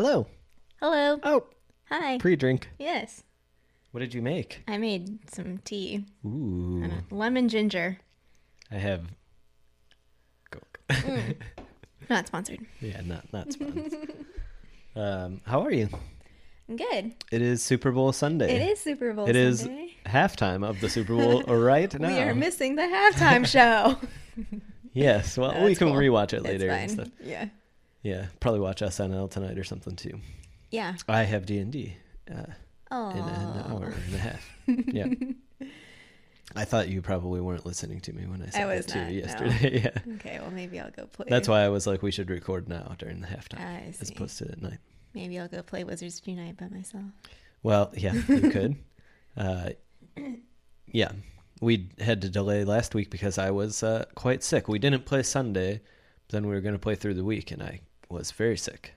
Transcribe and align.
Hello. 0.00 0.28
Hello. 0.80 1.18
Oh, 1.24 1.42
Hi. 1.88 2.18
pre-drink. 2.18 2.70
yes. 2.78 3.24
What 3.90 3.98
did 3.98 4.14
you 4.14 4.22
make? 4.22 4.62
I 4.68 4.78
made 4.78 5.18
some 5.28 5.58
tea. 5.64 6.04
Ooh, 6.24 6.82
And 6.84 6.92
a 6.92 7.12
lemon 7.12 7.48
ginger. 7.48 7.98
I 8.70 8.76
have 8.76 9.06
Coke. 10.52 10.78
Not 12.08 12.28
sponsored. 12.28 12.60
yeah, 12.80 13.00
not 13.04 13.24
not 13.32 13.52
sponsored. 13.54 14.14
um, 14.94 15.40
how 15.44 15.62
are 15.62 15.72
you? 15.72 15.88
I'm 16.68 16.76
good. 16.76 17.14
It 17.32 17.42
is 17.42 17.60
Super 17.60 17.90
Bowl 17.90 18.12
Sunday. 18.12 18.54
It 18.54 18.70
is 18.70 18.78
Super 18.78 19.12
Bowl 19.12 19.28
It 19.28 19.34
is 19.34 19.62
Sunday. 19.62 19.96
halftime 20.06 20.64
of 20.64 20.80
the 20.80 20.88
Super 20.88 21.16
Bowl 21.16 21.42
right 21.48 21.92
now. 21.98 22.06
We 22.06 22.18
are 22.20 22.36
missing 22.36 22.76
the 22.76 22.82
halftime 22.82 23.44
show. 23.44 23.98
yes. 24.92 25.36
Well, 25.36 25.50
That's 25.50 25.64
we 25.64 25.74
can 25.74 25.88
cool. 25.88 25.96
rewatch 25.96 26.34
it 26.34 26.36
It's 26.36 26.44
later 26.44 26.70
and 26.70 26.88
fine. 26.88 26.98
stuff. 27.06 27.08
Yeah. 27.20 27.48
Yeah, 28.02 28.26
probably 28.40 28.60
watch 28.60 28.80
SNL 28.80 29.30
tonight 29.30 29.58
or 29.58 29.64
something 29.64 29.96
too. 29.96 30.20
Yeah. 30.70 30.94
I 31.08 31.22
have 31.24 31.46
D 31.46 31.58
and 31.58 31.72
D 31.72 31.96
uh, 32.30 32.44
Oh. 32.90 33.10
in 33.10 33.18
an 33.18 33.64
hour 33.70 33.86
and 34.06 34.14
a 34.14 34.18
half. 34.18 34.50
yeah. 34.66 35.06
I 36.56 36.64
thought 36.64 36.88
you 36.88 37.02
probably 37.02 37.40
weren't 37.40 37.66
listening 37.66 38.00
to 38.00 38.12
me 38.12 38.24
when 38.26 38.40
I 38.42 38.46
said 38.48 38.64
was 38.66 38.86
that 38.86 38.92
to 38.92 38.98
not, 39.02 39.12
you 39.12 39.20
no. 39.20 39.26
yesterday. 39.26 39.80
yeah. 40.06 40.14
Okay. 40.14 40.38
Well, 40.40 40.50
maybe 40.50 40.80
I'll 40.80 40.90
go 40.90 41.06
play. 41.06 41.26
That's 41.28 41.48
why 41.48 41.60
I 41.60 41.68
was 41.68 41.86
like, 41.86 42.02
we 42.02 42.10
should 42.10 42.30
record 42.30 42.68
now 42.68 42.94
during 42.98 43.20
the 43.20 43.26
halftime 43.26 43.60
I 43.60 43.94
as 44.00 44.10
opposed 44.10 44.38
to 44.38 44.50
at 44.50 44.62
night. 44.62 44.78
Maybe 45.14 45.38
I'll 45.38 45.48
go 45.48 45.62
play 45.62 45.84
Wizards 45.84 46.22
Unite 46.24 46.56
by 46.56 46.68
myself. 46.68 47.04
Well, 47.62 47.92
yeah, 47.96 48.14
you 48.14 48.40
could. 48.50 48.76
Uh, 49.36 49.70
yeah, 50.86 51.12
we 51.60 51.90
had 51.98 52.22
to 52.22 52.30
delay 52.30 52.64
last 52.64 52.94
week 52.94 53.10
because 53.10 53.36
I 53.36 53.50
was 53.50 53.82
uh, 53.82 54.04
quite 54.14 54.42
sick. 54.42 54.68
We 54.68 54.78
didn't 54.78 55.04
play 55.04 55.22
Sunday, 55.22 55.80
then 56.30 56.46
we 56.46 56.54
were 56.54 56.60
going 56.60 56.74
to 56.74 56.78
play 56.78 56.94
through 56.94 57.14
the 57.14 57.24
week, 57.24 57.50
and 57.50 57.62
I 57.62 57.80
was 58.08 58.30
very 58.30 58.56
sick. 58.56 58.94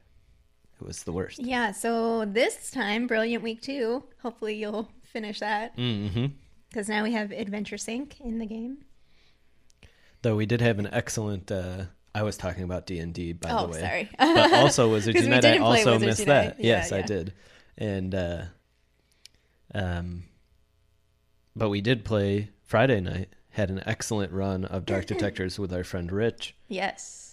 It 0.79 0.85
was 0.85 1.03
the 1.03 1.11
worst. 1.11 1.39
Yeah. 1.39 1.71
So 1.71 2.25
this 2.25 2.71
time, 2.71 3.07
Brilliant 3.07 3.43
Week 3.43 3.61
Two. 3.61 4.03
Hopefully, 4.21 4.55
you'll 4.55 4.89
finish 5.03 5.39
that 5.39 5.73
hmm 5.75 6.27
because 6.69 6.87
now 6.87 7.03
we 7.03 7.11
have 7.11 7.31
Adventure 7.31 7.77
Sync 7.77 8.19
in 8.21 8.39
the 8.39 8.45
game. 8.45 8.77
Though 10.21 10.35
we 10.35 10.45
did 10.45 10.61
have 10.61 10.79
an 10.79 10.87
excellent. 10.91 11.51
Uh, 11.51 11.85
I 12.13 12.23
was 12.23 12.37
talking 12.37 12.63
about 12.63 12.85
D 12.85 12.99
and 12.99 13.13
D, 13.13 13.33
by 13.33 13.49
oh, 13.51 13.67
the 13.67 13.73
way. 13.73 13.79
sorry. 13.79 14.09
but 14.17 14.53
also 14.53 14.89
Wizards 14.91 15.21
Unite. 15.21 15.45
I 15.45 15.57
also 15.57 15.93
Wizards 15.93 16.05
missed 16.05 16.25
that. 16.27 16.59
Yeah, 16.59 16.77
yes, 16.77 16.91
I 16.91 17.01
did. 17.01 17.33
And 17.77 18.15
uh, 18.15 18.43
um, 19.73 20.23
but 21.55 21.69
we 21.69 21.81
did 21.81 22.05
play 22.05 22.49
Friday 22.63 23.01
night. 23.01 23.29
Had 23.51 23.69
an 23.69 23.83
excellent 23.85 24.31
run 24.31 24.63
of 24.65 24.85
Dark 24.85 25.05
Detectors 25.07 25.59
with 25.59 25.73
our 25.73 25.83
friend 25.83 26.11
Rich. 26.11 26.55
yes. 26.69 27.30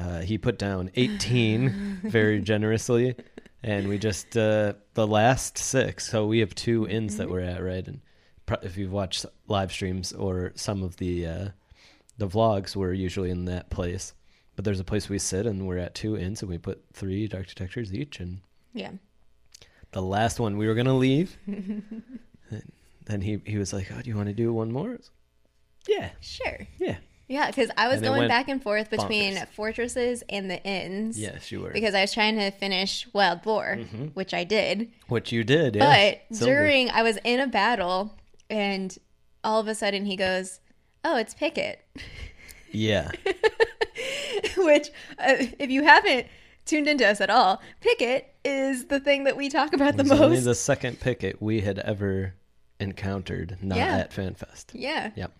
Uh, 0.00 0.20
he 0.20 0.38
put 0.38 0.58
down 0.58 0.90
18 0.96 2.00
very 2.04 2.40
generously, 2.40 3.14
and 3.62 3.86
we 3.88 3.98
just 3.98 4.34
uh, 4.36 4.72
the 4.94 5.06
last 5.06 5.58
six. 5.58 6.08
So 6.10 6.26
we 6.26 6.38
have 6.38 6.54
two 6.54 6.88
inns 6.88 7.18
that 7.18 7.28
we're 7.28 7.40
at, 7.40 7.62
right? 7.62 7.86
And 7.86 8.00
pro- 8.46 8.58
if 8.62 8.78
you've 8.78 8.92
watched 8.92 9.26
live 9.46 9.70
streams 9.70 10.12
or 10.14 10.52
some 10.54 10.82
of 10.82 10.96
the 10.96 11.26
uh, 11.26 11.48
the 12.16 12.26
vlogs, 12.28 12.74
we're 12.74 12.94
usually 12.94 13.30
in 13.30 13.44
that 13.46 13.68
place. 13.68 14.14
But 14.56 14.64
there's 14.64 14.80
a 14.80 14.84
place 14.84 15.08
we 15.08 15.18
sit, 15.18 15.44
and 15.46 15.66
we're 15.66 15.78
at 15.78 15.94
two 15.94 16.16
inns, 16.16 16.40
and 16.42 16.50
we 16.50 16.56
put 16.58 16.82
three 16.94 17.28
dark 17.28 17.46
detectors 17.48 17.92
each. 17.94 18.20
And 18.20 18.40
Yeah. 18.74 18.92
the 19.92 20.02
last 20.02 20.40
one, 20.40 20.56
we 20.56 20.66
were 20.66 20.74
gonna 20.74 20.96
leave. 20.96 21.36
and 21.46 21.92
then 23.06 23.20
he 23.20 23.40
he 23.44 23.58
was 23.58 23.72
like, 23.72 23.90
"Oh, 23.94 24.00
do 24.00 24.08
you 24.08 24.16
want 24.16 24.28
to 24.28 24.34
do 24.34 24.52
one 24.52 24.72
more?" 24.72 24.90
Like, 24.90 25.00
yeah, 25.88 26.10
Sure. 26.20 26.66
yeah, 26.78 26.96
Yeah, 27.30 27.46
because 27.46 27.70
I 27.76 27.86
was 27.86 27.98
And 27.98 28.06
going 28.06 28.26
back 28.26 28.48
and 28.48 28.60
forth 28.60 28.90
between 28.90 29.34
bonkers. 29.36 29.48
fortresses 29.50 30.24
and 30.28 30.50
the 30.50 30.60
inns. 30.64 31.16
yes, 31.18 31.52
you 31.52 31.60
were. 31.60 31.70
Because 31.70 31.94
I 31.94 32.00
was 32.00 32.12
trying 32.12 32.36
to 32.36 32.50
finish 32.50 33.06
Wild 33.12 33.42
Boar, 33.42 33.76
Mm-hmm. 33.78 34.06
which 34.08 34.34
I 34.34 34.42
did. 34.42 34.90
Which 35.08 35.30
you 35.30 35.44
did, 35.44 35.76
yeah. 35.76 35.86
But 36.28 36.36
Silver. 36.36 36.52
during, 36.54 36.90
I 36.90 37.02
was 37.04 37.18
in 37.24 37.38
a 37.38 37.46
battle, 37.46 38.18
and 38.50 38.98
all 39.44 39.60
of 39.60 39.68
a 39.68 39.76
sudden 39.76 40.06
he 40.06 40.16
goes, 40.16 40.58
"Oh, 41.04 41.16
it's 41.16 41.32
Pickett," 41.34 41.78
yeah. 42.72 43.10
which, 44.56 44.88
uh, 45.18 45.36
if 45.58 45.70
you 45.70 45.82
haven't 45.84 46.26
tuned 46.66 46.88
into 46.88 47.06
us 47.06 47.20
at 47.20 47.30
all, 47.30 47.60
Pickett 47.80 48.34
is 48.44 48.86
the 48.86 49.00
thing 49.00 49.24
that 49.24 49.36
we 49.36 49.48
talk 49.48 49.72
about 49.72 49.96
the 49.96 50.02
was 50.02 50.12
only 50.12 50.36
most. 50.36 50.44
the 50.44 50.54
second 50.54 51.00
Pickett 51.00 51.40
we 51.40 51.60
had 51.60 51.78
ever 51.78 52.34
encountered, 52.78 53.58
not 53.62 53.78
Yeah. 53.78 53.98
at 53.98 54.10
FanFest. 54.10 54.66
yeah. 54.72 55.10
Yep. 55.14 55.32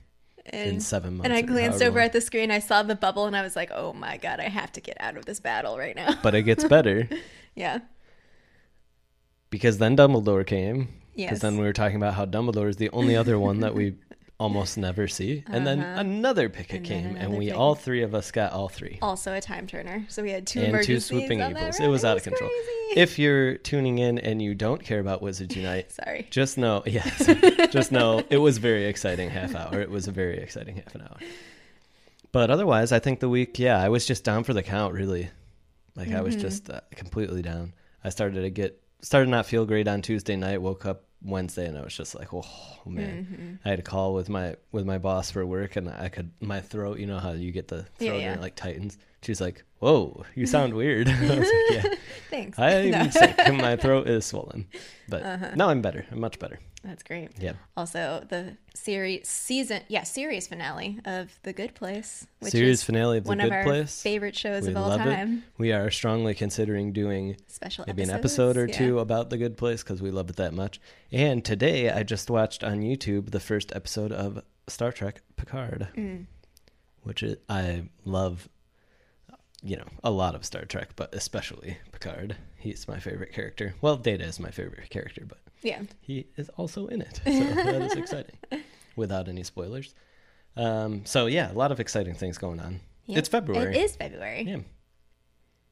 And, 0.46 0.70
in 0.70 0.80
seven 0.80 1.16
months. 1.16 1.24
and 1.24 1.32
I 1.32 1.42
glanced 1.42 1.82
over 1.82 1.98
long. 1.98 2.06
at 2.06 2.12
the 2.12 2.20
screen. 2.20 2.50
I 2.50 2.58
saw 2.58 2.82
the 2.82 2.96
bubble, 2.96 3.26
and 3.26 3.36
I 3.36 3.42
was 3.42 3.56
like, 3.56 3.70
"Oh 3.72 3.92
my 3.92 4.16
god, 4.16 4.40
I 4.40 4.48
have 4.48 4.72
to 4.72 4.80
get 4.80 4.96
out 5.00 5.16
of 5.16 5.24
this 5.26 5.38
battle 5.40 5.78
right 5.78 5.94
now." 5.94 6.14
But 6.22 6.34
it 6.34 6.42
gets 6.42 6.64
better 6.64 7.08
yeah. 7.54 7.80
because 9.50 9.78
then 9.78 9.96
Dumbledore 9.96 10.46
came. 10.46 10.88
Because 11.16 11.40
then 11.40 11.58
we 11.58 11.64
were 11.64 11.72
talking 11.72 11.96
about 11.96 12.14
how 12.14 12.24
Dumbledore 12.24 12.68
is 12.68 12.76
the 12.76 12.88
only 12.90 13.14
other 13.14 13.38
one 13.38 13.60
that 13.60 13.74
we 13.74 13.94
almost 14.40 14.76
never 14.78 15.06
see. 15.06 15.44
And 15.46 15.64
then 15.66 15.80
another 15.80 16.48
Pickett 16.48 16.82
Uh-huh. 16.82 16.94
And 16.94 17.04
then 17.04 17.04
came, 17.04 17.16
and 17.16 17.26
another 17.26 17.38
we 17.38 17.52
all 17.52 17.74
three 17.76 18.02
of 18.02 18.14
us 18.14 18.30
got 18.32 18.52
all 18.52 18.68
three. 18.68 18.98
also 19.02 19.32
a 19.34 19.40
time 19.40 19.66
turner. 19.68 20.04
So 20.08 20.22
we 20.22 20.30
had 20.32 20.46
two 20.46 20.58
and 20.60 20.66
two 20.66 20.70
emergencies 20.70 21.04
swooping 21.06 21.42
on 21.42 21.52
that 21.52 21.60
evils. 21.60 21.78
run. 21.80 21.88
It 21.88 21.92
was 21.92 22.04
out 22.04 22.16
of 22.16 22.24
control. 22.24 22.48
crazy. 22.50 23.00
If 23.00 23.18
you're 23.20 23.56
tuning 23.58 23.98
in 23.98 24.18
and 24.18 24.42
you 24.42 24.54
don't 24.56 24.82
care 24.82 24.98
about 24.98 25.22
Wizards 25.22 25.54
Unite, 25.62 25.92
Sorry. 25.92 26.26
just 26.30 26.58
know, 26.58 26.82
yes, 26.86 27.26
just 27.70 27.92
know 27.92 28.24
it 28.30 28.38
was 28.38 28.58
very 28.58 28.86
exciting 28.86 29.30
half 29.30 29.54
hour. 29.54 29.80
It 29.80 29.90
was 29.90 30.08
a 30.08 30.12
very 30.12 30.38
exciting 30.38 30.76
half 30.76 30.94
an 30.96 31.02
hour. 31.02 31.16
But 32.32 32.50
otherwise, 32.50 32.92
I 32.92 32.98
think 32.98 33.20
the 33.20 33.28
week, 33.28 33.58
yeah, 33.58 33.78
I 33.80 33.88
was 33.88 34.06
just 34.06 34.24
down 34.24 34.44
for 34.44 34.54
the 34.54 34.62
count, 34.62 34.94
really. 34.94 35.30
Like 35.96 36.12
I 36.12 36.20
was 36.22 36.34
Mm-hmm. 36.34 36.42
just 36.42 36.70
uh, 36.70 36.80
completely 36.92 37.42
down. 37.42 37.74
I 38.04 38.08
started 38.08 38.40
to 38.42 38.50
get 38.50 38.80
started 39.02 39.26
to 39.26 39.30
not 39.32 39.46
feel 39.46 39.66
great 39.66 39.88
on 39.88 40.00
Tuesday 40.02 40.36
night. 40.36 40.62
Woke 40.62 40.86
up 40.86 41.04
Wednesday 41.22 41.66
and 41.66 41.76
I 41.76 41.82
was 41.82 41.94
just 41.96 42.14
like, 42.14 42.32
oh 42.32 42.44
man. 42.86 43.26
Mm-hmm. 43.30 43.54
I 43.64 43.68
had 43.70 43.78
a 43.78 43.82
call 43.82 44.14
with 44.14 44.28
my 44.28 44.56
with 44.72 44.86
my 44.86 44.98
boss 44.98 45.30
for 45.30 45.44
work, 45.44 45.76
and 45.76 45.88
I 45.88 46.08
could 46.08 46.30
my 46.40 46.60
throat. 46.60 46.98
You 46.98 47.06
know 47.06 47.18
how 47.18 47.32
you 47.32 47.52
get 47.52 47.68
the 47.68 47.86
Yeah, 47.98 48.08
throat 48.10 48.20
and 48.22 48.34
it 48.36 48.42
like 48.42 48.54
tightens. 48.56 48.96
She's 49.22 49.40
like, 49.40 49.64
"Whoa, 49.80 50.24
you 50.34 50.46
sound 50.46 50.72
weird." 50.74 51.08
I 51.10 51.20
was 51.20 51.38
like, 51.38 51.50
"Yeah, 51.72 51.84
Thanks. 52.30 52.58
I'm 52.58 52.90
No. 52.90 53.10
sick. 53.10 53.36
My 53.52 53.76
throat 53.76 54.08
is 54.08 54.24
swollen, 54.24 54.66
but 55.08 55.22
Uh-huh. 55.22 55.50
now 55.56 55.68
I'm 55.68 55.82
better. 55.82 56.06
I'm 56.10 56.20
much 56.20 56.38
better." 56.38 56.58
That's 56.82 57.02
great. 57.02 57.32
Yeah. 57.38 57.52
Also, 57.76 58.24
the 58.28 58.56
series 58.74 59.28
season, 59.28 59.82
yeah, 59.88 60.02
series 60.02 60.48
finale 60.48 60.98
of 61.04 61.38
The 61.42 61.52
Good 61.52 61.74
Place, 61.74 62.26
which 62.38 62.52
Series 62.52 62.82
finale 62.82 63.18
of 63.18 63.24
The 63.24 63.28
one 63.28 63.38
Good 63.38 63.46
of 63.48 63.52
our 63.52 63.64
Place. 63.64 64.00
favorite 64.00 64.34
shows 64.34 64.64
We 64.64 64.70
of 64.70 64.76
all 64.78 64.96
time. 64.96 65.38
it. 65.38 65.42
We 65.58 65.72
are 65.72 65.90
strongly 65.90 66.34
considering 66.34 66.92
doing 66.94 67.36
Special 67.48 67.84
maybe 67.86 68.02
an 68.04 68.10
episode 68.10 68.56
or 68.56 68.66
yeah. 68.66 68.78
two 68.78 68.98
about 68.98 69.28
The 69.28 69.36
Good 69.36 69.58
Place 69.58 69.82
because 69.82 70.00
we 70.00 70.10
love 70.10 70.30
it 70.30 70.36
that 70.36 70.54
much. 70.54 70.80
And 71.12 71.44
today 71.44 71.90
I 71.90 72.02
just 72.02 72.30
watched 72.30 72.64
on 72.64 72.80
YouTube 72.80 73.30
the 73.30 73.40
first 73.40 73.76
episode 73.76 74.10
of 74.10 74.42
Star 74.66 74.90
Trek 74.90 75.20
Picard, 75.36 75.88
Mm. 75.94 76.26
which 77.02 77.22
is, 77.22 77.36
I 77.48 77.84
love. 78.06 78.48
You 79.62 79.76
know, 79.76 79.88
a 80.02 80.10
lot 80.10 80.34
of 80.34 80.46
Star 80.46 80.64
Trek, 80.64 80.92
but 80.96 81.14
especially 81.14 81.76
Picard. 81.92 82.36
He's 82.56 82.88
my 82.88 82.98
favorite 82.98 83.34
character. 83.34 83.74
Well, 83.82 83.96
Data 83.98 84.24
is 84.24 84.40
my 84.40 84.50
favorite 84.50 84.88
character, 84.88 85.24
but 85.28 85.36
Yeah, 85.62 85.82
he 86.00 86.26
is 86.36 86.48
also 86.56 86.86
in 86.86 87.00
it. 87.02 87.20
So 87.24 87.30
that 87.30 87.82
is 87.82 87.92
exciting. 87.94 88.36
Without 88.96 89.28
any 89.28 89.42
spoilers. 89.44 89.94
Um, 90.56 91.04
so 91.06 91.26
yeah, 91.26 91.52
a 91.52 91.54
lot 91.54 91.70
of 91.72 91.80
exciting 91.80 92.14
things 92.14 92.38
going 92.38 92.60
on. 92.60 92.80
Yeah. 93.06 93.18
It's 93.18 93.28
February. 93.28 93.74
It 93.76 93.80
is 93.82 93.96
February. 93.96 94.42
Yeah. 94.46 94.58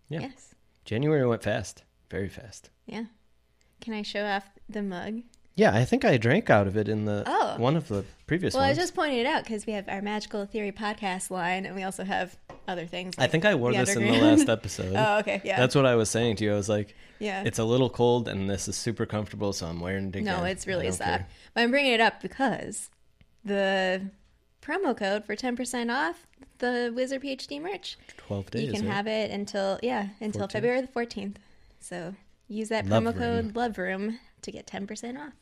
Yeah. 0.08 0.20
Yes. 0.20 0.54
January 0.84 1.26
went 1.26 1.42
fast. 1.42 1.84
Very 2.10 2.28
fast. 2.28 2.70
Yeah. 2.86 3.04
Can 3.80 3.92
I 3.94 4.02
show 4.02 4.24
off 4.24 4.48
the 4.68 4.82
mug? 4.82 5.22
Yeah, 5.54 5.74
I 5.74 5.84
think 5.84 6.04
I 6.04 6.16
drank 6.16 6.50
out 6.50 6.66
of 6.68 6.76
it 6.76 6.88
in 6.88 7.04
the 7.04 7.24
Oh. 7.26 7.56
one 7.58 7.76
of 7.76 7.88
the 7.88 8.04
previous 8.26 8.54
Well, 8.54 8.62
I 8.62 8.68
ones. 8.68 8.78
just 8.78 8.94
pointed 8.94 9.18
it 9.18 9.26
out 9.26 9.42
because 9.44 9.66
we 9.66 9.72
have 9.72 9.88
our 9.88 10.00
Magical 10.00 10.46
Theory 10.46 10.70
podcast 10.72 11.30
line, 11.30 11.66
and 11.66 11.74
we 11.74 11.82
also 11.82 12.04
have 12.04 12.36
other 12.68 12.86
things. 12.86 13.14
I 13.18 13.26
think 13.26 13.44
I 13.44 13.54
wore 13.54 13.72
this 13.72 13.96
in 13.96 14.04
the 14.04 14.20
last 14.20 14.48
episode. 14.58 14.94
oh, 14.94 15.18
okay. 15.18 15.40
Yeah. 15.44 15.58
That's 15.58 15.74
what 15.74 15.86
I 15.86 15.96
was 15.96 16.08
saying 16.10 16.36
to 16.36 16.44
you. 16.44 16.52
I 16.52 16.56
was 16.56 16.68
like, 16.68 16.94
yeah. 17.18 17.42
it's 17.44 17.58
a 17.58 17.64
little 17.64 17.90
cold 17.90 18.28
and 18.28 18.48
this 18.48 18.68
is 18.68 18.76
super 18.76 19.06
comfortable, 19.06 19.52
so 19.52 19.66
I'm 19.66 19.80
wearing 19.80 20.08
it 20.08 20.16
again. 20.16 20.24
No, 20.24 20.44
it's 20.44 20.66
really 20.66 20.90
sad. 20.92 21.18
care. 21.20 21.26
But 21.54 21.62
I'm 21.62 21.70
bringing 21.70 21.92
it 21.92 22.00
up 22.00 22.20
because 22.22 22.90
the 23.44 24.02
promo 24.62 24.96
code 24.96 25.24
for 25.24 25.34
10% 25.34 25.92
off 25.92 26.26
the 26.58 26.92
Wizard 26.94 27.22
PhD 27.22 27.60
merch. 27.60 27.96
Twelve 28.16 28.50
days. 28.50 28.66
you 28.66 28.72
can 28.72 28.86
right? 28.86 28.94
have 28.94 29.06
it 29.06 29.30
until, 29.30 29.78
yeah, 29.82 30.08
until 30.20 30.46
14th. 30.46 30.52
February 30.52 30.80
the 30.82 30.88
14th. 30.88 31.36
So 31.80 32.14
use 32.48 32.68
that 32.68 32.86
Love 32.86 33.02
promo 33.02 33.06
Room. 33.14 33.52
code 33.52 33.54
LOVEROOM 33.54 34.18
to 34.42 34.52
get 34.52 34.66
10% 34.66 35.18
off. 35.18 35.32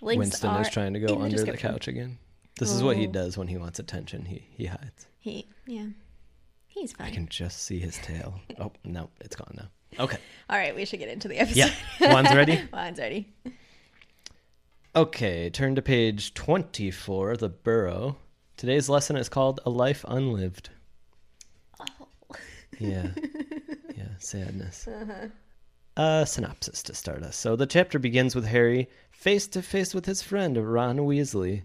Links 0.00 0.18
Winston 0.18 0.50
are 0.50 0.62
is 0.62 0.68
trying 0.70 0.94
to 0.94 1.00
go 1.00 1.20
under 1.20 1.42
the, 1.44 1.56
couch 1.56 1.88
again. 1.88 2.18
This 2.58 2.70
is 2.70 2.82
what 2.82 2.96
he 2.96 3.06
Oh. 3.06 3.10
does 3.10 3.38
when 3.38 3.48
he 3.48 3.56
wants 3.56 3.78
attention. 3.78 4.24
He 4.26 4.44
he 4.50 4.66
hides. 4.66 5.06
He, 5.20 5.46
yeah. 5.66 5.86
He's 6.72 6.92
fine. 6.92 7.06
I 7.08 7.10
can 7.10 7.28
just 7.28 7.62
see 7.62 7.78
his 7.78 7.98
tail. 7.98 8.40
Oh 8.58 8.72
no, 8.84 9.10
it's 9.20 9.36
gone 9.36 9.54
now. 9.56 9.68
Okay. 10.02 10.16
All 10.48 10.56
right, 10.56 10.74
we 10.74 10.84
should 10.86 10.98
get 11.00 11.08
into 11.10 11.28
the 11.28 11.38
episode. 11.38 11.72
Yeah. 12.00 12.12
Wands 12.12 12.34
ready? 12.34 12.60
Wands 12.72 12.98
ready. 12.98 13.28
Okay, 14.94 15.50
turn 15.50 15.74
to 15.74 15.82
page 15.82 16.34
24, 16.34 17.36
The 17.36 17.48
Burrow. 17.48 18.16
Today's 18.56 18.88
lesson 18.88 19.16
is 19.16 19.28
called 19.28 19.60
A 19.66 19.70
Life 19.70 20.04
Unlived. 20.08 20.70
Oh. 21.80 22.06
Yeah. 22.78 23.08
Yeah, 23.94 24.08
sadness. 24.18 24.88
Uh-huh. 24.88 25.28
a 25.96 26.26
synopsis 26.26 26.82
to 26.84 26.94
start 26.94 27.22
us. 27.22 27.36
So 27.36 27.54
the 27.56 27.66
chapter 27.66 27.98
begins 27.98 28.34
with 28.34 28.46
Harry 28.46 28.88
face 29.12 29.46
to 29.48 29.62
face 29.62 29.94
with 29.94 30.06
his 30.06 30.22
friend 30.22 30.56
Ron 30.72 30.96
Weasley. 31.00 31.62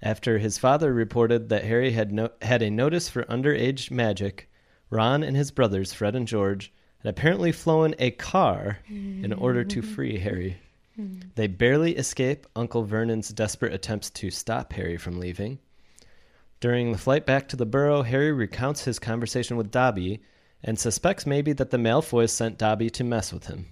After 0.00 0.38
his 0.38 0.58
father 0.58 0.92
reported 0.92 1.48
that 1.48 1.64
Harry 1.64 1.92
had 1.92 2.12
no- 2.12 2.30
had 2.42 2.62
a 2.62 2.70
notice 2.70 3.08
for 3.08 3.24
underage 3.24 3.90
magic, 3.90 4.48
Ron 4.90 5.22
and 5.22 5.36
his 5.36 5.50
brothers 5.50 5.92
Fred 5.92 6.14
and 6.14 6.26
George 6.26 6.72
had 7.02 7.10
apparently 7.10 7.52
flown 7.52 7.94
a 7.98 8.10
car 8.12 8.78
in 8.88 9.32
order 9.32 9.64
to 9.64 9.82
mm-hmm. 9.82 9.94
free 9.94 10.18
Harry. 10.18 10.56
Mm-hmm. 10.98 11.28
They 11.34 11.46
barely 11.46 11.96
escape 11.96 12.46
Uncle 12.56 12.84
Vernon's 12.84 13.28
desperate 13.30 13.72
attempts 13.72 14.10
to 14.10 14.30
stop 14.30 14.72
Harry 14.72 14.96
from 14.96 15.18
leaving. 15.18 15.58
During 16.60 16.90
the 16.90 16.98
flight 16.98 17.24
back 17.24 17.48
to 17.48 17.56
the 17.56 17.66
burrow, 17.66 18.02
Harry 18.02 18.32
recounts 18.32 18.84
his 18.84 18.98
conversation 18.98 19.56
with 19.56 19.70
Dobby 19.70 20.20
and 20.62 20.78
suspects 20.78 21.24
maybe 21.24 21.52
that 21.52 21.70
the 21.70 21.76
Malfoys 21.76 22.30
sent 22.30 22.58
Dobby 22.58 22.90
to 22.90 23.04
mess 23.04 23.32
with 23.32 23.46
him. 23.46 23.66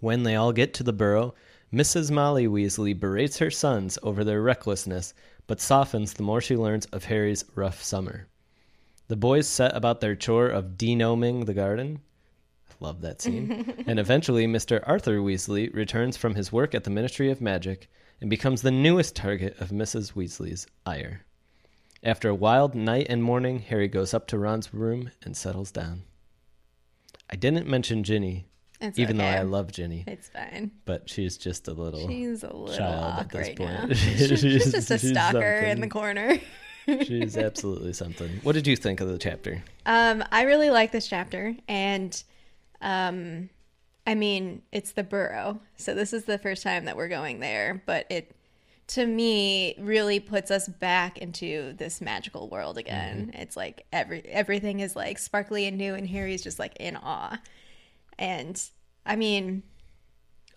When 0.00 0.22
they 0.22 0.36
all 0.36 0.52
get 0.52 0.74
to 0.74 0.84
the 0.84 0.92
burrow, 0.92 1.34
Mrs. 1.72 2.10
Molly 2.10 2.46
Weasley 2.46 2.98
berates 2.98 3.38
her 3.38 3.50
sons 3.50 3.98
over 4.02 4.24
their 4.24 4.40
recklessness, 4.40 5.12
but 5.46 5.60
softens 5.60 6.14
the 6.14 6.22
more 6.22 6.40
she 6.40 6.56
learns 6.56 6.86
of 6.86 7.04
Harry's 7.04 7.44
rough 7.54 7.82
summer. 7.82 8.26
The 9.08 9.16
boys 9.16 9.46
set 9.46 9.76
about 9.76 10.00
their 10.00 10.16
chore 10.16 10.48
of 10.48 10.78
degnoming 10.78 11.44
the 11.44 11.54
garden. 11.54 12.00
I 12.70 12.74
love 12.80 13.02
that 13.02 13.20
scene. 13.20 13.74
and 13.86 13.98
eventually, 13.98 14.46
Mr. 14.46 14.82
Arthur 14.86 15.18
Weasley 15.18 15.74
returns 15.74 16.16
from 16.16 16.34
his 16.34 16.52
work 16.52 16.74
at 16.74 16.84
the 16.84 16.90
Ministry 16.90 17.30
of 17.30 17.40
Magic 17.40 17.90
and 18.20 18.30
becomes 18.30 18.62
the 18.62 18.70
newest 18.70 19.14
target 19.14 19.58
of 19.60 19.68
Mrs. 19.68 20.14
Weasley's 20.14 20.66
ire. 20.86 21.24
After 22.02 22.30
a 22.30 22.34
wild 22.34 22.74
night 22.74 23.06
and 23.10 23.22
morning, 23.22 23.58
Harry 23.60 23.88
goes 23.88 24.14
up 24.14 24.26
to 24.28 24.38
Ron's 24.38 24.72
room 24.72 25.10
and 25.22 25.36
settles 25.36 25.70
down. 25.70 26.04
I 27.28 27.36
didn't 27.36 27.66
mention 27.66 28.04
Ginny, 28.04 28.47
It's 28.80 28.98
even 28.98 29.20
okay. 29.20 29.30
though 29.32 29.38
I 29.38 29.42
love 29.42 29.72
Ginny, 29.72 30.04
It's 30.06 30.28
fine. 30.28 30.70
but 30.84 31.10
she's 31.10 31.36
just 31.36 31.66
a 31.68 31.72
little. 31.72 32.06
She's 32.08 32.44
a 32.44 32.46
little 32.54 32.68
child 32.76 33.20
at 33.20 33.30
this 33.30 33.48
right 33.48 33.56
point. 33.56 33.96
She's- 33.96 34.40
She's, 34.40 34.72
just 34.72 34.90
a 34.90 34.98
stalker 34.98 35.40
in 35.58 35.80
the 35.80 35.88
corner. 35.88 36.38
she's 36.86 37.36
absolutely 37.36 37.92
something. 37.92 38.30
What 38.44 38.52
did 38.52 38.66
you 38.66 38.76
think 38.76 39.00
of 39.00 39.08
the 39.08 39.18
chapter? 39.18 39.62
Um, 39.84 40.22
I 40.30 40.42
really 40.42 40.70
like 40.70 40.92
this 40.92 41.06
chapter, 41.08 41.54
and 41.66 42.22
um, 42.80 43.50
I 44.06 44.14
mean, 44.14 44.62
it's 44.72 44.92
the 44.92 45.02
burrow, 45.02 45.60
so 45.76 45.94
this 45.94 46.12
is 46.12 46.24
the 46.24 46.38
first 46.38 46.62
time 46.62 46.84
that 46.86 46.96
we're 46.96 47.08
going 47.08 47.40
there. 47.40 47.82
But 47.84 48.06
it, 48.10 48.34
to 48.88 49.04
me, 49.04 49.74
really 49.78 50.18
puts 50.20 50.50
us 50.50 50.66
back 50.68 51.18
into 51.18 51.74
this 51.74 52.00
magical 52.00 52.48
world 52.48 52.78
again. 52.78 53.32
It's 53.34 53.56
like 53.56 53.84
every 53.92 54.22
everything 54.26 54.80
is 54.80 54.96
like 54.96 55.18
sparkly 55.18 55.66
and 55.66 55.76
new, 55.76 55.94
and 55.94 56.08
Harry's 56.08 56.42
just 56.42 56.58
like 56.58 56.76
in 56.78 56.96
awe. 56.96 57.38
And 58.18 58.60
I 59.06 59.16
mean, 59.16 59.62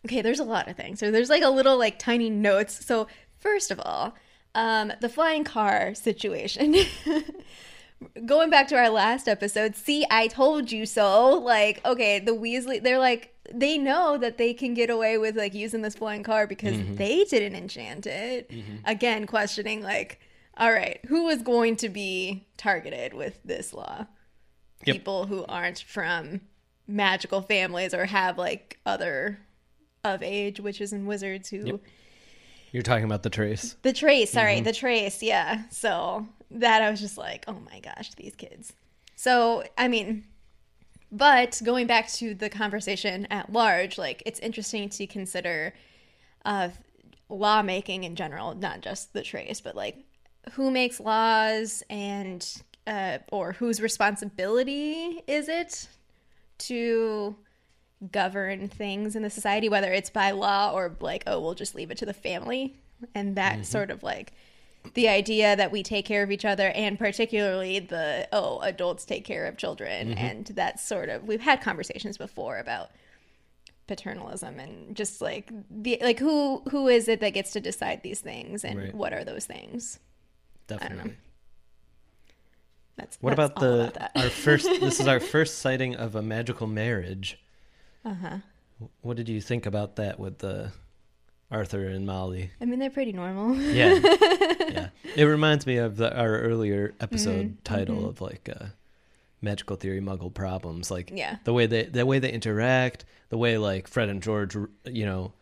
okay, 0.06 0.22
there's 0.22 0.40
a 0.40 0.46
lot 0.46 0.68
of 0.68 0.76
things. 0.76 1.00
So 1.00 1.12
there's 1.12 1.30
like 1.30 1.44
a 1.44 1.50
little 1.50 1.78
like 1.78 2.00
tiny 2.00 2.30
notes. 2.30 2.86
So 2.86 3.08
first 3.40 3.72
of 3.72 3.80
all, 3.84 4.16
um, 4.56 4.92
the 5.02 5.10
flying 5.10 5.44
car 5.44 5.94
situation. 5.96 6.76
Going 8.26 8.50
back 8.50 8.68
to 8.70 8.76
our 8.76 8.90
last 8.90 9.28
episode, 9.28 9.76
see, 9.76 10.06
I 10.10 10.28
told 10.28 10.72
you 10.72 10.86
so. 10.88 11.38
Like, 11.38 11.86
okay, 11.86 12.20
the 12.20 12.32
Weasley, 12.32 12.82
they're 12.82 12.98
like, 13.00 13.36
they 13.54 13.78
know 13.78 14.18
that 14.18 14.38
they 14.38 14.54
can 14.54 14.74
get 14.74 14.90
away 14.90 15.18
with 15.18 15.36
like 15.36 15.54
using 15.54 15.82
this 15.82 15.96
flying 15.96 16.24
car 16.24 16.48
because 16.48 16.76
they 16.96 17.24
didn't 17.26 17.56
enchant 17.56 18.08
it. 18.08 18.50
Again, 18.86 19.28
questioning 19.28 19.82
like, 19.82 20.20
all 20.58 20.72
right, 20.72 21.00
who 21.08 21.28
is 21.30 21.42
going 21.42 21.76
to 21.78 21.90
be 21.90 22.48
targeted 22.58 23.14
with 23.14 23.40
this 23.44 23.74
law? 23.74 24.08
Yep. 24.86 24.96
People 24.96 25.26
who 25.28 25.46
aren't 25.46 25.80
from 25.80 26.42
magical 26.92 27.42
families 27.42 27.94
or 27.94 28.06
have 28.06 28.38
like 28.38 28.80
other 28.86 29.40
of 30.04 30.22
age 30.24 30.60
witches 30.60 30.92
and 30.94 31.08
wizards 31.08 31.50
who 31.50 31.58
Yep. 31.66 31.80
You're 32.72 32.84
talking 32.84 33.04
about 33.04 33.24
the 33.24 33.30
trace. 33.30 33.76
the 33.82 33.94
trace 33.94 34.32
sorry 34.32 34.62
the 34.62 34.72
trace 34.74 35.22
yeah 35.22 35.64
so 35.70 36.26
that 36.52 36.82
i 36.82 36.90
was 36.90 37.00
just 37.02 37.18
like 37.18 37.44
oh 37.48 37.58
my 37.70 37.80
gosh 37.80 38.14
these 38.16 38.36
kids 38.36 38.74
so 39.16 39.64
i 39.78 39.88
mean 39.88 40.24
but 41.12 41.62
going 41.64 41.86
back 41.88 42.10
to 42.14 42.34
the 42.34 42.50
conversation 42.50 43.28
at 43.30 43.52
large 43.52 43.98
like 43.98 44.24
it's 44.26 44.40
interesting 44.40 44.90
to 44.90 45.06
consider 45.06 45.74
uh 46.46 46.70
lawmaking 47.30 48.04
in 48.06 48.16
general 48.16 48.56
not 48.56 48.82
just 48.82 49.14
the 49.14 49.22
trace 49.22 49.62
but 49.62 49.76
like 49.76 49.98
who 50.54 50.72
makes 50.72 51.00
laws 51.00 51.84
and 51.90 52.64
uh 52.88 53.18
or 53.32 53.54
whose 53.54 53.82
responsibility 53.82 55.22
is 55.28 55.48
it 55.48 55.88
to 56.68 57.36
govern 58.12 58.68
things 58.68 59.16
in 59.16 59.22
the 59.24 59.30
society, 59.30 59.70
whether 59.70 59.92
it's 59.92 60.10
by 60.10 60.32
law 60.32 60.72
or 60.74 60.96
like, 61.00 61.24
oh, 61.28 61.40
we'll 61.40 61.54
just 61.54 61.76
leave 61.76 61.92
it 61.92 61.98
to 61.98 62.06
the 62.06 62.14
family. 62.14 62.76
And 63.14 63.36
that 63.36 63.54
mm-hmm. 63.54 63.64
sort 63.64 63.92
of 63.92 64.04
like 64.04 64.34
the 64.94 65.08
idea 65.08 65.56
that 65.56 65.72
we 65.72 65.84
take 65.84 66.06
care 66.06 66.24
of 66.24 66.32
each 66.32 66.46
other 66.46 66.70
and 66.70 66.98
particularly 66.98 67.80
the, 67.80 68.28
oh, 68.32 68.60
adults 68.62 69.06
take 69.06 69.26
care 69.26 69.46
of 69.46 69.58
children. 69.58 70.10
Mm-hmm. 70.10 70.18
And 70.18 70.46
that 70.48 70.80
sort 70.80 71.10
of, 71.10 71.24
we've 71.26 71.42
had 71.42 71.62
conversations 71.62 72.18
before 72.18 72.58
about 72.58 72.92
paternalism 73.88 74.58
and 74.58 74.96
just 74.96 75.22
like 75.22 75.52
the 75.70 75.98
like 76.02 76.18
who 76.18 76.62
who 76.72 76.88
is 76.88 77.10
it 77.10 77.20
that 77.20 77.32
gets 77.32 77.52
to 77.52 77.60
decide 77.60 78.02
these 78.04 78.22
things 78.22 78.64
and 78.64 78.80
Right. 78.80 78.96
what 78.96 79.12
are 79.12 79.26
those 79.26 79.46
things 79.46 80.00
Definitely. 80.68 81.16
That's 83.02 83.18
What 83.22 83.36
that's 83.36 83.52
about 83.52 83.60
the 83.60 83.82
about 83.90 83.94
that. 83.96 84.12
our 84.16 84.30
first? 84.30 84.66
This 84.80 85.00
is 85.00 85.08
our 85.08 85.20
first 85.36 85.60
sighting 85.60 85.96
of 85.96 86.16
a 86.16 86.22
magical 86.22 86.68
marriage. 86.68 87.38
uh-huh 88.06 88.38
What 89.02 89.18
did 89.18 89.28
you 89.30 89.42
think 89.42 89.66
about 89.66 89.96
that 89.98 90.20
with 90.20 90.38
the 90.40 90.72
Arthur 91.50 91.86
and 91.88 92.06
Molly? 92.06 92.52
i 92.62 92.66
mean 92.66 92.80
they're 92.80 92.90
pretty 92.90 93.12
normal 93.14 93.56
Yeah, 93.56 93.94
yeah. 94.70 94.90
It 95.16 95.26
reminds 95.26 95.66
me 95.68 95.78
of 95.78 95.98
the, 95.98 96.16
our 96.18 96.40
earlier 96.40 96.94
episode 97.00 97.46
Mhm, 97.58 97.64
title 97.64 97.98
mhm. 98.04 98.10
of 98.10 98.22
like 98.22 98.48
uh, 98.50 98.68
magical 99.42 99.76
theory 99.76 100.00
Muggle 100.02 100.34
problems. 100.34 100.90
Like 100.92 101.12
yeah 101.14 101.38
the 101.44 101.54
way 101.54 101.66
they 101.68 101.84
the 101.84 102.06
way 102.06 102.20
they 102.20 102.32
interact, 102.32 103.06
the 103.30 103.38
way 103.38 103.58
like 103.58 103.88
Fred 103.88 104.08
and 104.10 104.22
George, 104.24 104.56
you 104.86 105.06
know, 105.06 105.34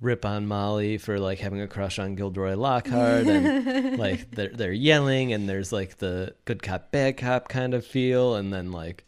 rip 0.00 0.24
on 0.24 0.46
Molly 0.46 0.96
for 0.98 1.18
like 1.18 1.38
having 1.38 1.60
a 1.60 1.68
crush 1.68 1.98
on 1.98 2.14
Gilderoy 2.14 2.54
Lockhart, 2.54 3.26
and 3.26 3.98
like 3.98 4.30
they're 4.30 4.48
they're 4.52 4.72
yelling, 4.72 5.32
and 5.32 5.48
there's 5.48 5.72
like 5.72 5.98
the 5.98 6.34
good 6.44 6.62
cop 6.62 6.90
bad 6.90 7.16
cop 7.16 7.48
kind 7.48 7.74
of 7.74 7.86
feel, 7.86 8.34
and 8.36 8.52
then 8.52 8.72
like 8.72 9.04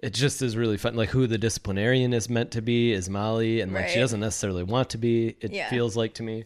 it 0.00 0.12
just 0.14 0.42
is 0.42 0.56
really 0.56 0.76
fun. 0.76 0.94
Like 0.96 1.10
who 1.10 1.26
the 1.26 1.38
disciplinarian 1.38 2.12
is 2.12 2.28
meant 2.28 2.50
to 2.52 2.62
be 2.62 2.92
is 2.92 3.08
Molly, 3.08 3.60
and 3.60 3.72
like 3.72 3.88
she 3.88 4.00
doesn't 4.00 4.20
necessarily 4.20 4.62
want 4.64 4.90
to 4.90 4.98
be. 4.98 5.36
It 5.40 5.52
Yeah. 5.52 5.70
feels 5.70 5.96
like 5.96 6.14
to 6.14 6.22
me. 6.22 6.44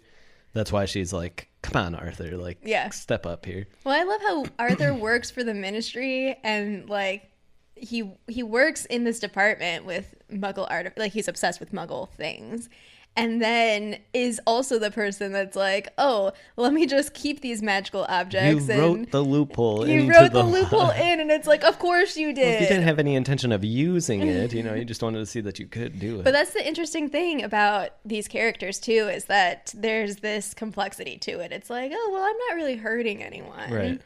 That's 0.52 0.72
why 0.72 0.86
she's 0.86 1.12
like, 1.12 1.48
"Come 1.62 1.82
on, 1.82 1.94
Arthur, 1.94 2.36
like 2.36 2.58
Yeah. 2.64 2.88
step 2.90 3.26
up 3.26 3.44
here." 3.44 3.66
Well, 3.84 3.94
I 3.98 4.04
love 4.04 4.20
how 4.22 4.44
Arthur 4.58 4.94
works 4.94 5.30
for 5.30 5.44
the 5.44 5.52
ministry 5.54 6.36
and 6.44 6.88
like 6.88 7.30
he 7.74 8.10
he 8.26 8.42
works 8.42 8.86
in 8.86 9.04
this 9.04 9.20
department 9.20 9.84
with 9.84 10.14
Muggle 10.32 10.66
art 10.70 10.92
like 10.96 11.12
he's 11.12 11.28
obsessed 11.28 11.60
with 11.60 11.72
Muggle 11.72 12.10
things. 12.12 12.68
And 13.16 13.40
then 13.40 13.98
is 14.12 14.40
also 14.46 14.78
the 14.78 14.90
person 14.90 15.32
that's 15.32 15.56
like, 15.56 15.88
"Oh, 15.96 16.32
let 16.56 16.74
me 16.74 16.86
just 16.86 17.14
keep 17.14 17.40
these 17.40 17.62
magical 17.62 18.04
objects. 18.10 18.68
You 18.68 18.74
wrote 18.74 19.10
the 19.10 19.24
loophole. 19.24 19.88
you 19.88 20.10
wrote 20.10 20.32
the, 20.32 20.42
the 20.42 20.48
loophole 20.48 20.90
in, 21.08 21.20
and 21.20 21.30
it's 21.30 21.46
like, 21.46 21.64
"Of 21.64 21.78
course 21.78 22.16
you 22.18 22.26
Well, 22.28 22.34
did." 22.34 22.54
if 22.56 22.60
you 22.60 22.66
didn't 22.68 22.84
have 22.84 22.98
any 22.98 23.14
intention 23.14 23.52
of 23.52 23.64
using 23.64 24.20
it, 24.20 24.52
you 24.52 24.62
know, 24.62 24.74
you 24.74 24.84
just 24.92 25.02
wanted 25.02 25.20
to 25.20 25.26
see 25.26 25.40
that 25.40 25.58
you 25.58 25.66
could 25.66 25.98
do 25.98 26.20
it. 26.20 26.24
But 26.24 26.32
that's 26.32 26.52
the 26.52 26.66
interesting 26.66 27.08
thing 27.08 27.42
about 27.42 27.90
these 28.04 28.28
characters 28.28 28.78
too 28.78 29.08
is 29.10 29.24
that 29.24 29.72
there's 29.74 30.16
this 30.16 30.52
complexity 30.52 31.16
to 31.18 31.40
it. 31.40 31.52
It's 31.52 31.70
like, 31.70 31.92
oh 31.94 32.10
well, 32.12 32.22
I'm 32.22 32.36
not 32.50 32.54
really 32.56 32.76
hurting 32.76 33.22
anyone, 33.22 33.72
Right. 33.72 34.00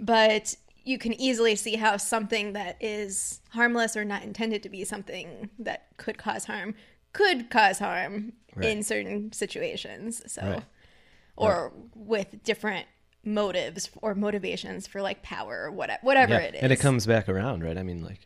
But 0.00 0.56
you 0.84 0.98
can 0.98 1.12
easily 1.20 1.56
see 1.56 1.76
how 1.76 1.96
something 1.96 2.52
that 2.54 2.76
is 2.80 3.40
harmless 3.50 3.96
or 3.96 4.04
not 4.04 4.22
intended 4.22 4.62
to 4.62 4.68
be 4.68 4.84
something 4.84 5.48
that 5.58 5.86
could 5.96 6.18
cause 6.18 6.44
harm 6.44 6.74
could 7.14 7.48
cause 7.50 7.78
harm 7.78 8.34
Right. 8.54 8.68
in 8.68 8.82
certain 8.84 9.32
situations. 9.32 10.22
So, 10.32 10.42
Right. 10.42 10.62
or 11.36 11.72
with 11.94 12.42
different 12.44 12.86
motives 13.24 13.90
or 14.02 14.14
motivations 14.14 14.86
for 14.86 15.00
like 15.02 15.22
power 15.22 15.62
or 15.64 15.72
whatever, 15.72 16.00
whatever 16.02 16.34
yeah, 16.34 16.38
it 16.40 16.54
is. 16.56 16.60
and 16.62 16.70
it 16.72 16.76
comes 16.78 17.06
back 17.06 17.28
around, 17.28 17.64
right? 17.64 17.78
I 17.78 17.82
mean, 17.82 18.04
like 18.04 18.20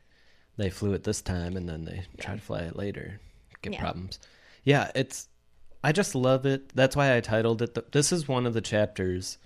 they 0.57 0.69
flew 0.71 0.93
it 0.93 1.05
this 1.05 1.23
time, 1.23 1.57
and 1.57 1.69
then 1.69 1.85
they 1.85 2.03
try 2.19 2.35
to 2.35 2.41
fly 2.41 2.63
it 2.63 2.75
later, 2.77 3.21
get 3.63 3.75
Yeah. 3.75 3.81
problems. 3.81 4.19
Yeah, 4.65 4.91
it's. 4.97 5.29
I 5.85 5.93
just 5.93 6.17
love 6.17 6.45
it. 6.45 6.71
That's 6.75 6.97
why 6.97 7.17
I 7.17 7.21
titled 7.21 7.63
it. 7.63 7.75
The, 7.75 7.85
this 7.93 8.11
is 8.11 8.27
one 8.27 8.45
of 8.45 8.53
the 8.55 8.61
chapters, 8.61 9.39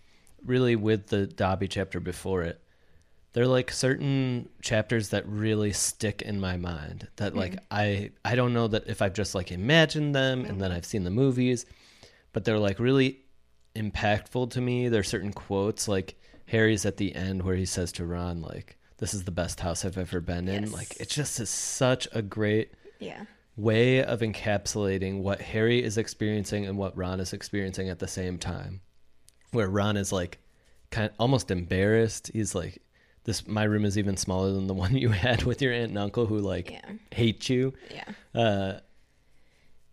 really, 0.43 0.75
with 0.75 1.09
the 1.09 1.27
Dobby 1.27 1.69
chapter 1.69 2.01
before 2.01 2.43
it. 2.43 2.62
They're 3.33 3.47
like 3.47 3.71
certain 3.71 4.49
chapters 4.61 5.09
that 5.09 5.27
really 5.27 5.73
stick 5.73 6.23
in 6.23 6.39
my 6.39 6.57
mind. 6.57 7.09
That 7.17 7.33
hmm. 7.33 7.39
like 7.39 7.59
I 7.71 8.11
I 8.25 8.35
don't 8.35 8.53
know 8.53 8.69
that 8.69 8.87
if 8.89 9.03
I've 9.03 9.15
just 9.15 9.35
like 9.35 9.51
imagined 9.51 10.15
them 10.15 10.45
and 10.45 10.61
then 10.61 10.73
I've 10.73 10.85
seen 10.85 11.05
the 11.05 11.11
movies, 11.11 11.65
but 12.33 12.45
they're 12.45 12.59
like 12.59 12.79
really 12.79 13.21
impactful 13.75 14.51
to 14.51 14.61
me. 14.61 14.89
There's 14.89 15.09
certain 15.09 15.33
quotes 15.33 15.89
like 15.89 16.17
Harry's 16.47 16.85
at 16.85 16.99
the 16.99 17.15
end 17.15 17.43
where 17.43 17.57
he 17.57 17.65
says 17.65 17.93
to 17.93 18.07
Ron 18.07 18.43
like 18.43 18.79
this 18.99 19.15
is 19.15 19.25
the 19.25 19.31
best 19.33 19.61
house 19.61 19.85
I've 19.85 19.99
ever 19.99 20.21
been 20.21 20.47
in. 20.47 20.65
Yes. 20.65 20.73
Like 20.73 21.01
it 21.01 21.09
just 21.09 21.41
is 21.41 21.51
such 21.51 22.07
a 22.13 22.23
great 22.23 22.73
yeah. 23.01 23.25
way 23.57 24.05
of 24.05 24.21
encapsulating 24.21 25.23
what 25.23 25.41
Harry 25.41 25.83
is 25.83 25.99
experiencing 25.99 26.67
and 26.67 26.79
what 26.79 26.97
Ron 26.97 27.19
is 27.19 27.33
experiencing 27.33 27.89
at 27.89 27.99
the 27.99 28.07
same 28.07 28.39
time. 28.39 28.81
Where 29.51 29.69
Ron 29.69 29.97
is 29.97 30.13
like 30.13 30.39
kind 30.91 31.09
of 31.09 31.17
almost 31.19 31.51
embarrassed. 31.51 32.31
He's 32.33 32.55
like 32.55 32.81
this 33.25 33.47
my 33.47 33.65
room 33.65 33.85
is 33.85 33.97
even 33.99 34.17
smaller 34.17 34.53
than 34.53 34.67
the 34.67 34.75
one 34.85 34.97
you 34.97 35.11
had 35.11 35.43
with 35.45 35.61
your 35.63 35.73
aunt 35.73 35.91
and 35.91 35.99
uncle 35.99 36.27
who 36.27 36.39
like 36.39 36.71
Yeah. 36.71 36.91
hate 37.13 37.49
you. 37.49 37.73
Yeah. 37.91 38.41
Uh 38.41 38.81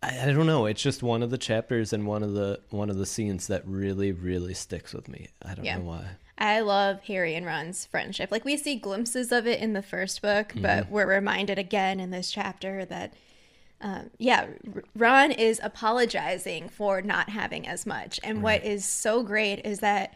I, 0.01 0.29
I 0.29 0.31
don't 0.31 0.47
know. 0.47 0.65
It's 0.65 0.81
just 0.81 1.03
one 1.03 1.21
of 1.23 1.29
the 1.29 1.37
chapters 1.37 1.91
and 1.93 2.05
one 2.07 2.23
of 2.23 2.33
the 2.33 2.59
one 2.69 2.89
of 2.89 2.97
the 2.97 3.05
scenes 3.05 3.47
that 3.47 3.67
really, 3.67 4.11
really 4.11 4.53
sticks 4.53 4.93
with 4.93 5.07
me. 5.09 5.27
I 5.43 5.53
don't 5.55 5.65
Yeah. 5.65 5.77
know 5.77 5.83
why. 5.83 6.05
I 6.37 6.61
love 6.61 7.01
Harry 7.01 7.35
and 7.35 7.45
Ron's 7.45 7.85
friendship. 7.85 8.31
Like 8.31 8.45
we 8.45 8.55
see 8.55 8.77
glimpses 8.77 9.31
of 9.33 9.45
it 9.45 9.59
in 9.59 9.73
the 9.73 9.81
first 9.81 10.21
book, 10.21 10.53
but 10.55 10.89
we're 10.89 11.05
reminded 11.05 11.59
again 11.59 11.99
in 11.99 12.11
this 12.11 12.31
chapter 12.31 12.85
that, 12.85 13.13
um, 13.81 14.09
yeah, 14.17 14.47
Ron 14.95 15.31
is 15.33 15.59
apologizing 15.61 16.69
for 16.69 17.01
not 17.01 17.27
having 17.29 17.67
as 17.67 17.85
much. 17.85 18.21
And 18.23 18.41
what 18.41 18.63
is 18.63 18.85
so 18.85 19.21
great 19.21 19.65
is 19.65 19.79
that 19.79 20.15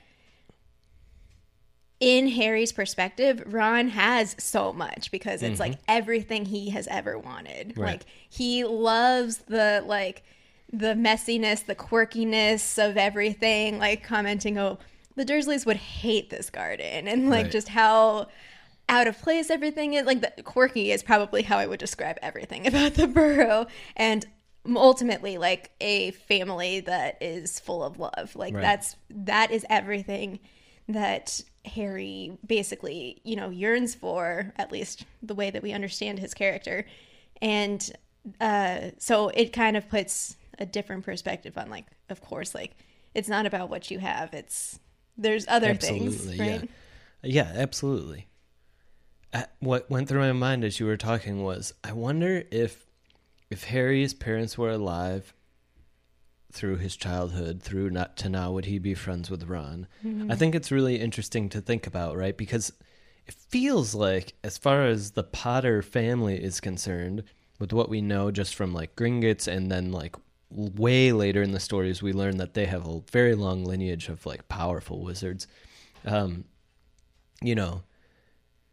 in 2.04 2.28
Harry's 2.28 2.74
perspective, 2.74 3.42
Ron 3.46 3.88
has 3.88 4.36
so 4.38 4.74
much 4.74 5.10
because 5.10 5.42
it's 5.42 5.54
mm-hmm. 5.54 5.72
like 5.72 5.80
everything 5.88 6.44
he 6.44 6.70
has 6.72 6.86
ever 6.88 7.18
wanted. 7.18 7.78
Right. 7.78 7.94
Like 7.94 8.02
he 8.30 8.66
loves 8.66 9.38
the 9.38 9.82
like 9.88 10.24
the 10.74 10.96
messiness, 10.96 11.66
the 11.66 11.76
quirkiness 11.76 12.78
of 12.78 12.98
everything, 12.98 13.80
like 13.80 14.04
commenting, 14.04 14.58
"Oh, 14.58 14.80
the 15.16 15.24
Dursleys 15.24 15.66
would 15.66 15.78
hate 15.78 16.30
this 16.30 16.50
garden." 16.50 17.08
And 17.08 17.30
like 17.30 17.44
Right. 17.44 17.52
just 17.54 17.70
how 17.70 18.28
out 18.90 19.08
of 19.08 19.18
place 19.22 19.50
everything 19.50 19.94
is. 19.94 20.06
Like 20.06 20.20
the 20.20 20.44
quirky 20.44 20.92
is 20.92 21.04
probably 21.04 21.42
how 21.42 21.58
I 21.58 21.68
would 21.68 21.80
describe 21.80 22.18
everything 22.22 22.68
about 22.72 22.96
the 22.96 23.08
Burrow 23.08 23.68
and 23.96 24.26
ultimately 24.76 25.38
like 25.38 25.72
a 25.80 26.12
family 26.12 26.82
that 26.82 27.18
is 27.22 27.62
full 27.62 27.82
of 27.82 27.98
love. 27.98 28.36
Like 28.36 28.54
Right. 28.56 28.62
that's 28.62 28.98
that 29.10 29.52
is 29.52 29.66
everything 29.70 30.40
that 30.88 31.42
Harry 31.66 32.38
basically, 32.46 33.22
you 33.24 33.36
know, 33.36 33.50
yearns 33.50 33.96
for, 33.96 34.54
at 34.58 34.72
least 34.72 35.06
the 35.22 35.36
way 35.36 35.50
that 35.50 35.64
we 35.64 35.72
understand 35.72 36.20
his 36.20 36.34
character. 36.34 36.86
And 37.42 37.92
uh, 38.42 38.92
so 38.98 39.30
it 39.30 39.54
kind 39.54 39.78
of 39.78 39.90
puts 39.90 40.36
a 40.60 40.66
different 40.66 41.06
perspective 41.06 41.58
on, 41.58 41.70
like, 41.70 41.86
of 42.10 42.22
course, 42.22 42.54
like, 42.54 42.76
it's 43.14 43.30
not 43.30 43.46
about 43.46 43.70
what 43.70 43.92
you 43.92 44.00
have, 44.00 44.34
it's 44.34 44.80
there's 45.18 45.48
other 45.48 45.76
things, 45.76 46.26
right? 46.40 46.68
Yeah, 47.22 47.52
absolutely. 47.56 48.28
Uh, 49.34 49.44
what 49.60 49.90
went 49.90 50.10
through 50.10 50.20
my 50.20 50.32
mind 50.32 50.64
as 50.64 50.80
you 50.80 50.86
were 50.86 50.98
talking 50.98 51.44
was, 51.44 51.74
I 51.84 51.94
wonder 51.94 52.44
if 52.52 52.86
if 53.50 53.66
Harry's 53.66 54.14
parents 54.14 54.58
were 54.58 54.72
alive 54.72 55.34
through 56.54 56.78
his 56.78 56.96
childhood, 56.96 57.62
through 57.62 57.90
not 57.90 58.16
to 58.18 58.30
now, 58.30 58.52
would 58.52 58.66
he 58.66 58.80
be 58.80 58.94
friends 58.94 59.30
with 59.30 59.50
Ron? 59.50 59.88
I 60.32 60.36
think 60.36 60.56
it's 60.56 60.72
really 60.72 61.02
interesting 61.02 61.50
to 61.50 61.62
think 61.62 61.88
about, 61.88 62.16
right? 62.16 62.38
Because 62.38 62.72
it 63.26 63.34
feels 63.34 63.96
like, 63.96 64.34
as 64.44 64.58
far 64.58 64.86
as 64.86 65.12
the 65.12 65.24
Potter 65.24 65.82
family 65.82 66.42
is 66.42 66.60
concerned, 66.62 67.24
with 67.60 67.74
what 67.74 67.90
we 67.90 68.02
know 68.02 68.32
just 68.32 68.56
from 68.56 68.74
like 68.74 68.96
Gringotts 68.96 69.48
and 69.48 69.72
then 69.72 69.92
like 69.92 70.16
way 70.50 71.12
later 71.12 71.42
in 71.42 71.52
the 71.52 71.60
stories, 71.60 72.02
we 72.02 72.14
learn 72.14 72.38
that 72.38 72.54
they 72.54 72.66
have 72.66 72.88
a 72.88 73.02
very 73.12 73.36
long 73.36 73.64
lineage 73.64 74.10
of 74.10 74.26
like 74.26 74.48
powerful 74.48 75.02
wizards. 75.02 75.48
Um, 76.06 76.46
you 77.42 77.56
know, 77.56 77.84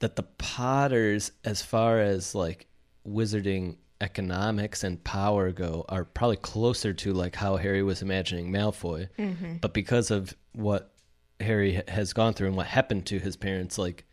that 0.01 0.17
the 0.17 0.25
Potters, 0.25 1.33
as 1.45 1.63
far 1.63 2.01
as 2.01 2.35
like 2.35 2.67
wizarding 3.07 3.77
economics 4.01 4.85
and 4.85 5.03
power 5.05 5.53
go, 5.53 5.85
are 5.89 6.05
probably 6.05 6.37
closer 6.37 6.93
to 6.93 7.13
like 7.13 7.37
how 7.37 7.57
Harry 7.57 7.83
was 7.83 8.03
imagining 8.03 8.51
Malfoy. 8.51 9.09
Mm-hmm. 9.19 9.57
But 9.61 9.75
because 9.75 10.11
of 10.11 10.35
what 10.53 10.93
Harry 11.41 11.83
has 11.89 12.13
gone 12.13 12.35
through 12.35 12.49
and 12.49 12.57
what 12.57 12.67
happened 12.67 13.07
to 13.07 13.19
his 13.19 13.37
parents, 13.37 13.79
like 13.79 14.05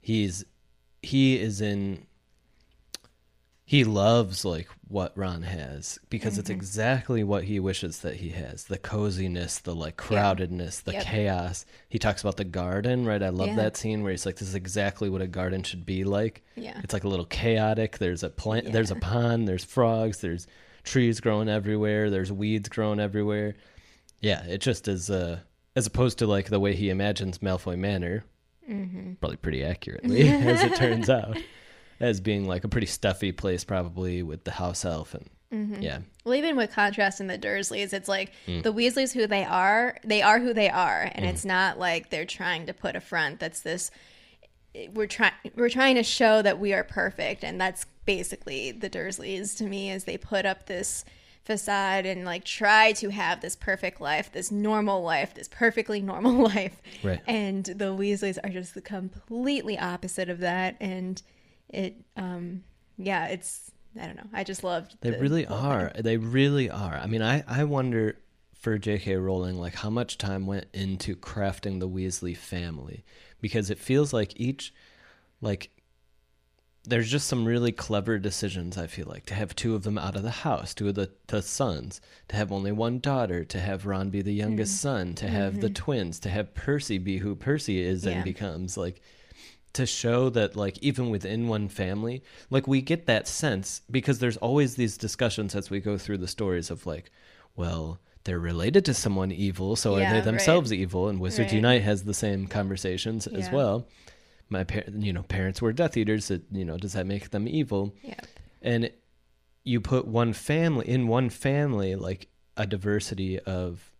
he's 0.00 0.44
he 1.02 1.38
is 1.38 1.60
in 1.60 2.06
he 3.68 3.82
loves 3.82 4.44
like 4.44 4.68
what 4.86 5.12
Ron 5.18 5.42
has 5.42 5.98
because 6.08 6.38
it's 6.38 6.48
exactly 6.50 7.24
what 7.24 7.42
he 7.44 7.58
wishes 7.58 7.98
that 8.02 8.14
he 8.14 8.28
has. 8.28 8.64
The 8.64 8.78
coziness 8.78 9.58
the 9.58 9.74
like 9.74 9.96
crowdedness 9.96 10.84
the 10.84 10.92
Yep. 10.92 11.02
chaos. 11.04 11.66
He 11.88 11.98
talks 11.98 12.20
about 12.20 12.36
the 12.36 12.44
garden 12.44 13.04
right? 13.04 13.20
I 13.22 13.30
love 13.30 13.48
Yeah. 13.48 13.56
that 13.56 13.76
scene 13.76 14.04
where 14.04 14.12
he's 14.12 14.24
like 14.24 14.36
this 14.36 14.46
is 14.48 14.54
exactly 14.54 15.10
what 15.10 15.20
a 15.20 15.26
garden 15.26 15.64
should 15.64 15.84
be 15.84 16.04
like. 16.04 16.44
Yeah. 16.54 16.80
it's 16.84 16.94
like 16.94 17.02
a 17.02 17.08
little 17.08 17.24
chaotic. 17.26 17.98
There's 17.98 18.22
a 18.22 18.30
plant 18.30 18.72
there's 18.72 18.92
a 18.92 18.96
pond 18.96 19.48
there's 19.48 19.64
frogs 19.64 20.20
there's 20.20 20.46
trees 20.84 21.18
growing 21.18 21.48
everywhere 21.48 22.08
there's 22.08 22.30
weeds 22.30 22.68
growing 22.68 23.00
everywhere. 23.00 23.56
Yeah 24.20 24.44
it 24.46 24.58
just 24.58 24.86
is 24.86 25.10
uh 25.10 25.40
as 25.74 25.88
opposed 25.88 26.18
to 26.18 26.28
like 26.28 26.50
the 26.50 26.60
way 26.60 26.74
he 26.76 26.88
imagines 26.88 27.38
malfoy 27.38 27.76
manor 27.76 28.24
Mm-hmm. 28.70 29.14
probably 29.14 29.36
pretty 29.36 29.64
accurately 29.64 30.28
as 30.28 30.62
it 30.62 30.76
turns 30.76 31.10
out 31.10 31.36
as 32.00 32.20
being 32.20 32.46
like 32.46 32.64
a 32.64 32.68
pretty 32.68 32.86
stuffy 32.86 33.32
place 33.32 33.64
probably 33.64 34.22
with 34.22 34.44
the 34.44 34.50
house 34.52 34.84
elf 34.84 35.14
and 35.14 35.28
Mm-hmm. 35.52 35.80
yeah 35.80 35.98
Well, 36.24 36.34
even 36.34 36.56
with 36.56 36.72
contrast 36.72 37.20
in 37.20 37.28
the 37.28 37.38
Dursleys, 37.38 37.92
it's 37.92 38.08
like 38.08 38.32
Mm. 38.48 38.64
the 38.64 38.72
Weasleys 38.72 39.12
who 39.12 39.28
they 39.28 39.44
are, 39.44 39.96
they 40.04 40.20
are 40.20 40.40
who 40.40 40.52
they 40.52 40.68
are, 40.68 41.08
and 41.14 41.24
it's 41.24 41.44
not 41.44 41.78
like 41.78 42.10
they're 42.10 42.24
trying 42.24 42.66
to 42.66 42.74
put 42.74 42.96
a 42.96 43.00
front 43.00 43.38
that's 43.38 43.60
this. 43.60 43.92
We're 44.92 45.06
trying 45.06 45.32
we're 45.54 45.68
trying 45.70 45.94
to 45.94 46.02
show 46.02 46.42
that 46.42 46.58
we 46.58 46.74
are 46.74 46.82
perfect, 46.82 47.44
and 47.44 47.60
that's 47.60 47.86
basically 48.04 48.72
the 48.72 48.90
Dursleys 48.90 49.56
to 49.58 49.64
me. 49.64 49.90
Is 49.92 50.02
they 50.02 50.18
put 50.18 50.44
up 50.46 50.66
this 50.66 51.04
facade 51.44 52.06
and 52.06 52.24
like 52.24 52.44
try 52.44 52.90
to 52.94 53.10
have 53.10 53.40
this 53.40 53.54
perfect 53.54 54.00
life, 54.00 54.32
this 54.32 54.50
normal 54.50 55.02
life, 55.02 55.32
this 55.34 55.46
perfectly 55.48 56.02
normal 56.12 56.32
life, 56.32 56.82
Right. 57.04 57.20
and 57.28 57.64
the 57.64 57.94
Weasleys 57.96 58.36
are 58.42 58.50
just 58.50 58.74
the 58.74 58.82
completely 58.82 59.78
opposite 59.78 60.28
of 60.28 60.40
that, 60.40 60.76
and 60.80 61.22
it, 61.68 61.96
um, 62.16 62.62
yeah, 62.98 63.26
it's. 63.26 63.70
I 63.98 64.04
don't 64.06 64.16
know. 64.16 64.28
I 64.32 64.44
just 64.44 64.62
loved. 64.62 64.96
They 65.00 65.10
the 65.10 65.18
really 65.18 65.46
are. 65.46 65.90
They 65.98 66.18
really 66.18 66.68
are. 66.68 66.94
I 66.94 67.06
mean, 67.06 67.22
I, 67.22 67.42
I 67.48 67.64
wonder 67.64 68.18
for 68.52 68.76
J.K. 68.76 69.16
Rowling, 69.16 69.58
like 69.58 69.74
how 69.74 69.88
much 69.90 70.18
time 70.18 70.46
went 70.46 70.66
into 70.74 71.16
crafting 71.16 71.80
the 71.80 71.88
Weasley 71.88 72.36
family 72.36 73.04
because 73.40 73.70
it 73.70 73.78
feels 73.78 74.12
like 74.12 74.38
each, 74.38 74.74
like, 75.40 75.70
there's 76.84 77.10
just 77.10 77.26
some 77.26 77.44
really 77.46 77.72
clever 77.72 78.18
decisions. 78.18 78.76
I 78.76 78.86
feel 78.86 79.06
like 79.08 79.26
to 79.26 79.34
have 79.34 79.56
two 79.56 79.74
of 79.74 79.82
them 79.82 79.98
out 79.98 80.14
of 80.14 80.22
the 80.22 80.30
house, 80.30 80.74
two 80.74 80.88
of 80.88 80.94
the, 80.94 81.10
the 81.28 81.42
sons, 81.42 82.00
to 82.28 82.36
have 82.36 82.52
only 82.52 82.72
one 82.72 83.00
daughter, 83.00 83.44
to 83.44 83.58
have 83.60 83.86
Ron 83.86 84.10
be 84.10 84.22
the 84.22 84.34
youngest 84.34 84.80
son, 84.80 85.14
to 85.14 85.28
have 85.28 85.60
the 85.60 85.70
twins, 85.70 86.20
to 86.20 86.28
have 86.28 86.54
Percy 86.54 86.98
be 86.98 87.18
who 87.18 87.34
Percy 87.34 87.80
is 87.80 88.02
Mm-hmm. 88.02 88.10
Yeah. 88.10 88.14
and 88.16 88.24
becomes 88.24 88.76
like 88.76 89.00
to 89.76 89.86
show 89.86 90.28
that 90.30 90.56
like 90.56 90.76
even 90.82 91.10
within 91.10 91.48
one 91.48 91.68
family 91.68 92.22
like 92.50 92.66
we 92.66 92.80
get 92.82 93.06
that 93.06 93.26
sense 93.28 93.82
because 93.90 94.18
there's 94.18 94.36
always 94.38 94.74
these 94.76 94.96
discussions 94.96 95.54
as 95.54 95.70
we 95.70 95.80
go 95.80 95.96
through 95.98 96.18
the 96.18 96.28
stories 96.28 96.70
of 96.70 96.84
like 96.86 97.10
well 97.56 97.98
they're 98.24 98.38
related 98.52 98.84
to 98.84 98.92
someone 98.94 99.30
evil 99.30 99.76
so 99.76 99.94
are 99.94 100.00
Yeah, 100.00 100.10
they 100.10 100.16
right. 100.16 100.24
themselves 100.24 100.72
evil 100.72 101.08
and 101.08 101.20
wizards 101.20 101.48
Right. 101.52 101.56
unite 101.62 101.82
has 101.82 102.04
the 102.04 102.14
same 102.14 102.46
conversations 102.46 103.26
as 103.26 103.50
well 103.50 103.86
my 104.48 104.64
par- 104.64 104.84
you 105.06 105.12
know 105.12 105.22
parents 105.22 105.60
were 105.62 105.72
death 105.72 105.96
eaters 105.96 106.28
that 106.28 106.42
you 106.52 106.64
know 106.64 106.76
does 106.78 106.92
that 106.94 107.06
make 107.06 107.30
them 107.30 107.46
evil 107.48 107.94
Yeah. 108.02 108.20
and 108.62 108.90
you 109.64 109.80
put 109.80 110.06
one 110.06 110.32
family 110.32 110.88
in 110.88 111.08
one 111.08 111.28
family 111.30 111.94
like 111.96 112.28
a 112.56 112.66
diversity 112.66 113.38
of 113.40 113.90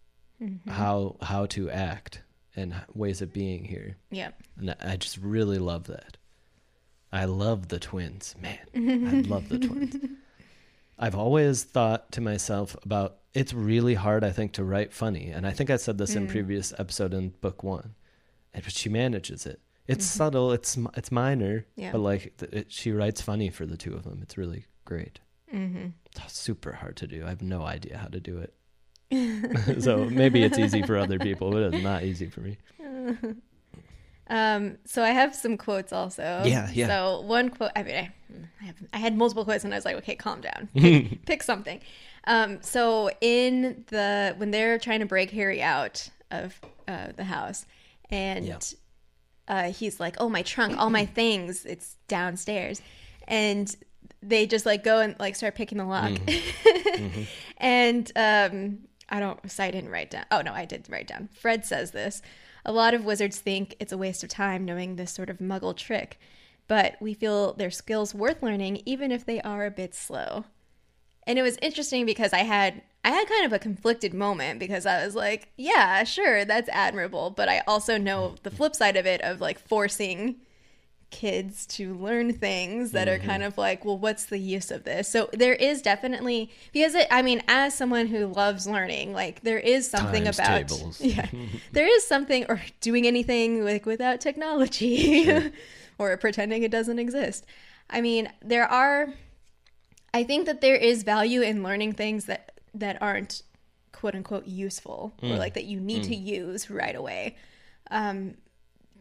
Mm-hmm. 0.42 0.68
how 0.70 1.16
how 1.22 1.46
to 1.56 1.70
act 1.70 2.20
and 2.56 2.74
ways 2.94 3.20
of 3.22 3.32
being 3.32 3.64
here 3.64 3.96
Yeah. 4.10 4.30
and 4.56 4.74
I- 4.80 4.96
just 4.96 5.18
really 5.18 5.58
love 5.58 5.84
that. 5.88 6.16
I 7.12 7.24
love 7.26 7.68
the 7.68 7.78
twins, 7.78 8.34
man. 8.40 8.58
I 8.74 9.20
love 9.28 9.48
the 9.48 9.58
twins. 9.58 9.96
I've 10.98 11.14
always 11.14 11.62
thought 11.62 12.10
to 12.12 12.20
myself 12.20 12.74
about 12.82 13.18
it's 13.34 13.52
really 13.52 13.94
hard, 13.94 14.24
I 14.24 14.30
think, 14.32 14.52
to 14.52 14.64
write 14.64 14.92
funny, 14.94 15.28
and 15.28 15.46
I 15.46 15.50
think 15.52 15.68
I 15.68 15.76
said 15.76 15.98
this 15.98 16.14
in 16.16 16.26
previous 16.26 16.72
episode 16.78 17.12
in 17.12 17.30
book 17.42 17.62
one. 17.62 17.94
And 18.54 18.64
but 18.64 18.72
she 18.72 18.88
manages 18.88 19.44
it. 19.44 19.60
It's 19.86 20.06
subtle. 20.06 20.52
It's 20.52 20.78
it's 20.96 21.12
minor, 21.12 21.66
Yeah. 21.76 21.92
but 21.92 21.98
like 21.98 22.42
it, 22.50 22.72
she 22.72 22.92
writes 22.92 23.20
funny 23.20 23.50
for 23.50 23.66
the 23.66 23.76
two 23.76 23.92
of 23.94 24.04
them. 24.04 24.20
It's 24.22 24.38
really 24.38 24.64
great. 24.86 25.20
Mm-hmm. 25.54 25.88
It's 26.24 26.38
super 26.38 26.72
hard 26.72 26.96
to 26.96 27.06
do. 27.06 27.24
I 27.26 27.28
have 27.28 27.42
no 27.42 27.62
idea 27.62 27.98
how 27.98 28.08
to 28.08 28.18
do 28.18 28.38
it. 28.38 28.54
so 29.80 30.04
maybe 30.04 30.42
it's 30.42 30.58
easy 30.58 30.82
for 30.82 30.96
other 30.98 31.18
people, 31.18 31.50
but 31.50 31.62
it's 31.74 31.82
not 31.82 32.02
easy 32.04 32.26
for 32.28 32.40
me. 32.40 32.56
Um, 34.28 34.78
so 34.84 35.04
I 35.04 35.10
have 35.10 35.34
some 35.36 35.56
quotes 35.56 35.92
also. 35.92 36.42
Yeah, 36.44 36.68
yeah. 36.72 36.88
So 36.88 37.20
one 37.20 37.48
quote, 37.48 37.70
I 37.76 37.82
mean, 37.84 37.94
I, 37.94 38.10
I, 38.60 38.64
have, 38.64 38.74
I 38.94 38.98
had 38.98 39.16
multiple 39.16 39.44
quotes, 39.44 39.64
and 39.64 39.72
I 39.72 39.76
was 39.76 39.84
like, 39.84 39.96
okay, 39.98 40.16
calm 40.16 40.40
down, 40.40 40.68
pick, 40.76 41.24
pick 41.26 41.42
something. 41.44 41.80
Um, 42.26 42.60
so 42.60 43.08
in 43.20 43.84
the 43.86 44.34
when 44.36 44.50
they're 44.50 44.78
trying 44.80 44.98
to 44.98 45.06
break 45.06 45.30
Harry 45.30 45.62
out 45.62 46.08
of 46.32 46.60
uh, 46.88 47.12
the 47.14 47.22
house, 47.22 47.66
and 48.10 48.44
Yeah. 48.46 48.58
uh, 49.46 49.70
he's 49.70 50.00
like, 50.00 50.16
"Oh, 50.18 50.28
my 50.28 50.42
trunk, 50.42 50.76
all 50.76 50.90
my 50.90 51.06
things, 51.06 51.64
it's 51.64 51.94
downstairs," 52.08 52.82
and 53.28 53.74
they 54.24 54.44
just 54.44 54.66
like 54.66 54.82
go 54.82 54.98
and 54.98 55.14
like 55.20 55.36
start 55.36 55.54
picking 55.54 55.78
the 55.78 55.84
lock. 55.84 56.10
Mm-hmm. 56.10 57.22
and 57.58 58.10
um, 58.16 58.78
I 59.08 59.20
don't, 59.20 59.50
so 59.50 59.64
I 59.64 59.70
didn't 59.70 59.90
write 59.90 60.10
down. 60.10 60.24
Oh 60.30 60.42
no, 60.42 60.52
I 60.52 60.64
did 60.64 60.88
write 60.88 61.06
down. 61.06 61.28
Fred 61.32 61.64
says 61.64 61.92
this. 61.92 62.22
A 62.64 62.72
lot 62.72 62.94
of 62.94 63.04
wizards 63.04 63.38
think 63.38 63.76
it's 63.78 63.92
a 63.92 63.98
waste 63.98 64.24
of 64.24 64.28
time 64.28 64.64
knowing 64.64 64.96
this 64.96 65.12
sort 65.12 65.30
of 65.30 65.38
muggle 65.38 65.76
trick, 65.76 66.18
but 66.66 66.96
we 67.00 67.14
feel 67.14 67.52
their 67.52 67.70
skills 67.70 68.14
worth 68.14 68.42
learning 68.42 68.82
even 68.84 69.12
if 69.12 69.24
they 69.24 69.40
are 69.42 69.64
a 69.64 69.70
bit 69.70 69.94
slow. 69.94 70.44
And 71.26 71.38
it 71.38 71.42
was 71.42 71.58
interesting 71.62 72.06
because 72.06 72.32
I 72.32 72.38
had 72.38 72.82
I 73.04 73.10
had 73.10 73.28
kind 73.28 73.46
of 73.46 73.52
a 73.52 73.60
conflicted 73.60 74.12
moment 74.12 74.58
because 74.58 74.84
I 74.84 75.04
was 75.04 75.14
like, 75.14 75.52
yeah, 75.56 76.02
sure, 76.02 76.44
that's 76.44 76.68
admirable, 76.70 77.30
but 77.30 77.48
I 77.48 77.62
also 77.68 77.98
know 77.98 78.34
the 78.42 78.50
flip 78.50 78.74
side 78.74 78.96
of 78.96 79.06
it 79.06 79.20
of 79.20 79.40
like 79.40 79.60
forcing 79.60 80.40
kids 81.10 81.66
to 81.66 81.94
learn 81.94 82.32
things 82.32 82.92
that 82.92 83.06
Mm-hmm. 83.06 83.08
are 83.08 83.18
kind 83.18 83.42
of 83.42 83.56
like, 83.58 83.84
well, 83.84 83.98
what's 83.98 84.26
the 84.26 84.38
use 84.38 84.70
of 84.70 84.84
this? 84.84 85.08
So 85.08 85.28
there 85.32 85.54
is 85.54 85.82
definitely 85.82 86.50
because 86.72 86.94
it, 86.94 87.06
I 87.10 87.22
mean, 87.22 87.42
as 87.48 87.74
someone 87.74 88.08
who 88.08 88.26
loves 88.26 88.66
learning, 88.66 89.12
like 89.12 89.42
there 89.42 89.58
is 89.58 89.88
something 89.90 90.24
Times 90.24 90.28
about 90.28 90.68
tables. 90.68 90.98
yeah, 91.00 91.30
there 91.72 91.86
is 91.86 92.06
something 92.06 92.44
or 92.48 92.60
doing 92.80 93.06
anything 93.06 93.64
like 93.64 93.86
without 93.86 94.20
technology 94.20 95.30
or 95.98 96.16
pretending 96.16 96.62
it 96.62 96.70
doesn't 96.70 96.98
exist. 96.98 97.46
I 97.88 98.00
mean, 98.00 98.30
there 98.42 98.66
are 98.66 99.14
I 100.14 100.24
think 100.24 100.46
that 100.46 100.60
there 100.60 100.76
is 100.76 101.02
value 101.02 101.42
in 101.42 101.62
learning 101.62 101.92
things 101.92 102.24
that 102.26 102.52
that 102.74 103.00
aren't 103.02 103.42
quote 103.92 104.14
unquote 104.14 104.46
useful 104.46 105.14
or 105.28 105.38
like 105.38 105.54
that 105.54 105.64
you 105.64 105.80
need 105.80 106.02
to 106.04 106.14
use 106.14 106.70
right 106.70 106.94
away. 106.94 107.36
Um, 107.90 108.34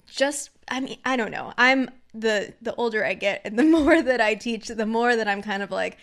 just 0.06 0.50
I 0.68 0.80
mean 0.80 0.98
I 1.06 1.16
don't 1.16 1.32
know. 1.32 1.54
I'm 1.58 1.90
the 2.14 2.54
the 2.62 2.74
older 2.76 3.06
I 3.06 3.14
get 3.14 3.42
and 3.46 3.58
the 3.58 3.64
more 3.78 4.02
that 4.02 4.22
I 4.22 4.36
teach, 4.36 4.68
the 4.68 4.86
more 4.86 5.16
that 5.16 5.28
I'm 5.28 5.42
kind 5.42 5.64
of 5.64 5.72
like 5.72 5.98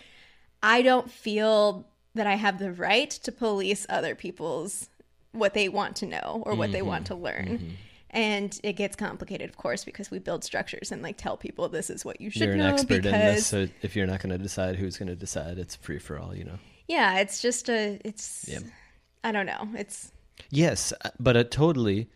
I 0.61 0.81
don't 0.81 1.09
feel 1.09 1.87
that 2.15 2.27
I 2.27 2.35
have 2.35 2.59
the 2.59 2.71
right 2.71 3.09
to 3.09 3.31
police 3.31 3.85
other 3.89 4.15
people's 4.15 4.89
what 5.31 5.53
they 5.53 5.67
want 5.67 5.95
to 5.97 6.05
know 6.05 6.43
or 6.45 6.55
what 6.55 6.71
they 6.71 6.79
mm-hmm. 6.79 6.87
want 6.87 7.07
to 7.07 7.15
learn. 7.15 7.47
Mm-hmm. 7.47 7.69
And 8.11 8.59
it 8.61 8.73
gets 8.73 8.95
complicated, 8.95 9.49
of 9.49 9.57
course, 9.57 9.83
because 9.83 10.11
we 10.11 10.19
build 10.19 10.43
structures 10.43 10.91
and 10.91 11.01
like 11.01 11.17
tell 11.17 11.35
people 11.35 11.67
this 11.67 11.89
is 11.89 12.05
what 12.05 12.21
you 12.21 12.29
should 12.29 12.43
You're 12.43 12.51
an 12.51 12.59
know 12.59 12.67
expert 12.67 13.01
because 13.01 13.13
in 13.13 13.19
this, 13.19 13.47
so 13.47 13.67
if 13.81 13.95
you're 13.95 14.05
not 14.05 14.21
going 14.21 14.29
to 14.29 14.37
decide 14.37 14.75
who's 14.75 14.97
going 14.97 15.09
to 15.09 15.15
decide, 15.15 15.57
it's 15.57 15.75
free 15.75 15.97
for 15.97 16.19
all, 16.19 16.35
you 16.35 16.43
know. 16.43 16.59
yeah, 16.87 17.17
it's 17.19 17.41
just 17.41 17.69
a 17.69 17.99
it's 18.05 18.45
Yeah. 18.47 18.59
I 19.23 19.31
don't 19.31 19.47
know. 19.47 19.67
It's 19.73 20.11
Yes, 20.51 20.93
uh, 21.03 21.09
but 21.19 21.35
it 21.35 21.49
totally. 21.49 22.09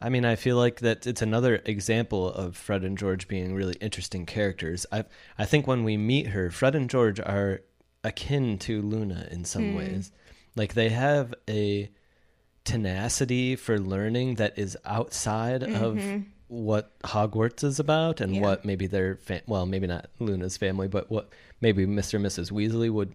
I 0.00 0.08
mean, 0.08 0.24
I 0.24 0.36
feel 0.36 0.56
like 0.56 0.80
that 0.80 1.06
it's 1.06 1.20
another 1.20 1.60
example 1.64 2.32
of 2.32 2.56
Fred 2.56 2.84
and 2.84 2.96
George 2.96 3.28
being 3.28 3.54
really 3.54 3.76
interesting 3.80 4.24
characters. 4.24 4.86
I 4.90 5.04
I 5.38 5.44
think 5.44 5.66
when 5.66 5.84
we 5.84 5.96
meet 5.96 6.28
her, 6.28 6.50
Fred 6.50 6.74
and 6.74 6.88
George 6.88 7.20
are 7.20 7.60
akin 8.02 8.58
to 8.58 8.80
Luna 8.80 9.28
in 9.30 9.44
some 9.44 9.72
hmm. 9.72 9.76
ways. 9.76 10.10
Like 10.56 10.74
they 10.74 10.88
have 10.88 11.34
a 11.48 11.90
tenacity 12.64 13.56
for 13.56 13.78
learning 13.78 14.36
that 14.36 14.58
is 14.58 14.76
outside 14.84 15.62
of 15.62 15.96
mm-hmm. 15.96 16.20
what 16.48 16.98
Hogwarts 17.02 17.64
is 17.64 17.78
about 17.78 18.20
and 18.20 18.36
Yeah. 18.36 18.42
what 18.42 18.64
maybe 18.64 18.86
their 18.86 19.16
fa- 19.16 19.42
well, 19.46 19.66
maybe 19.66 19.86
not 19.86 20.10
Luna's 20.18 20.56
family, 20.56 20.88
but 20.88 21.10
what 21.10 21.30
maybe 21.60 21.86
Mr. 21.86 22.14
and 22.14 22.24
Mrs. 22.24 22.50
Weasley 22.50 22.90
would 22.90 23.14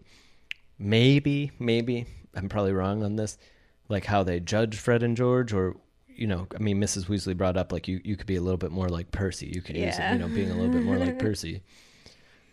maybe 0.77 1.51
maybe 1.59 2.05
I'm 2.35 2.49
probably 2.49 2.73
wrong 2.73 3.03
on 3.03 3.15
this, 3.15 3.37
like 3.89 4.05
how 4.05 4.23
they 4.23 4.39
judge 4.39 4.77
Fred 4.77 5.03
and 5.03 5.15
George 5.15 5.53
or 5.53 5.77
you 6.15 6.27
know, 6.27 6.47
I 6.55 6.59
mean 6.59 6.79
Mrs. 6.79 7.05
Weasley 7.05 7.35
brought 7.35 7.57
up 7.57 7.71
like 7.71 7.87
you 7.87 8.01
you 8.03 8.15
could 8.15 8.27
be 8.27 8.35
a 8.35 8.41
little 8.41 8.57
bit 8.57 8.71
more 8.71 8.89
like 8.89 9.11
Percy. 9.11 9.51
You 9.53 9.61
could 9.61 9.77
use 9.77 9.97
it, 9.97 10.13
you 10.13 10.19
know, 10.19 10.27
being 10.27 10.51
a 10.51 10.55
little 10.55 10.71
bit 10.71 10.83
more 10.83 10.97
like 10.97 11.19
Percy. 11.19 11.61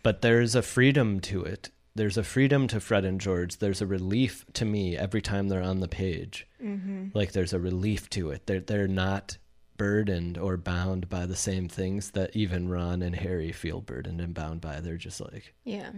But 0.03 0.21
there's 0.21 0.53
a 0.53 0.61
freedom 0.61 1.21
to 1.21 1.43
it. 1.43 1.69
There's 1.95 2.17
a 2.17 2.23
freedom 2.23 2.67
to 2.67 2.79
Fred 2.79 3.05
and 3.05 3.21
George. 3.21 3.57
There's 3.57 3.81
a 3.81 3.85
relief 3.87 4.45
to 4.53 4.65
me 4.65 4.97
every 4.97 5.21
time 5.21 5.47
they're 5.47 5.61
on 5.61 5.79
the 5.79 5.87
page. 5.87 6.47
Mm-hmm. 6.61 7.09
Like 7.13 7.31
there's 7.31 7.53
a 7.53 7.59
relief 7.59 8.09
to 8.11 8.31
it. 8.31 8.47
They're 8.47 8.59
they're 8.59 8.87
not 8.87 9.37
burdened 9.77 10.37
or 10.37 10.57
bound 10.57 11.09
by 11.09 11.25
the 11.25 11.35
same 11.35 11.67
things 11.67 12.11
that 12.11 12.35
even 12.35 12.69
Ron 12.69 13.01
and 13.01 13.15
Harry 13.15 13.51
feel 13.51 13.81
burdened 13.81 14.21
and 14.21 14.33
bound 14.33 14.61
by. 14.61 14.79
They're 14.81 14.97
just 14.97 15.21
like 15.21 15.53
yeah. 15.63 15.91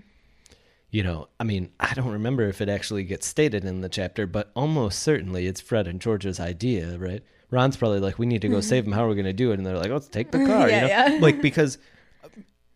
you 0.91 1.03
know, 1.03 1.29
I 1.39 1.43
mean, 1.43 1.71
I 1.79 1.93
don't 1.93 2.11
remember 2.11 2.43
if 2.47 2.61
it 2.61 2.69
actually 2.69 3.03
gets 3.03 3.25
stated 3.25 3.65
in 3.65 3.81
the 3.81 3.89
chapter, 3.89 4.27
but 4.27 4.51
almost 4.55 4.99
certainly 4.99 5.47
it's 5.47 5.61
Fred 5.61 5.87
and 5.87 6.01
George's 6.01 6.39
idea, 6.39 6.97
right? 6.97 7.23
Ron's 7.55 7.77
probably 7.77 7.99
like, 7.99 8.19
"We 8.19 8.25
need 8.27 8.41
to 8.41 8.49
go 8.49 8.61
save 8.61 8.85
him. 8.85 8.91
How 8.91 9.05
are 9.05 9.07
we 9.09 9.15
going 9.15 9.25
to 9.25 9.33
do 9.33 9.51
it?" 9.51 9.55
And 9.57 9.65
they're 9.65 9.77
like, 9.77 9.89
"Let's 9.91 10.07
take 10.09 10.29
the 10.31 10.39
car." 10.45 10.69
Yeah, 10.69 10.75
you 10.75 10.81
know, 10.81 11.15
yeah. 11.15 11.19
like 11.21 11.41
because 11.41 11.77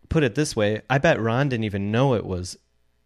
put 0.10 0.24
it 0.24 0.34
this 0.36 0.56
way, 0.56 0.82
I 0.90 0.98
bet 0.98 1.20
Ron 1.22 1.50
didn't 1.50 1.66
even 1.66 1.92
know 1.92 2.16
it 2.16 2.26
was 2.26 2.58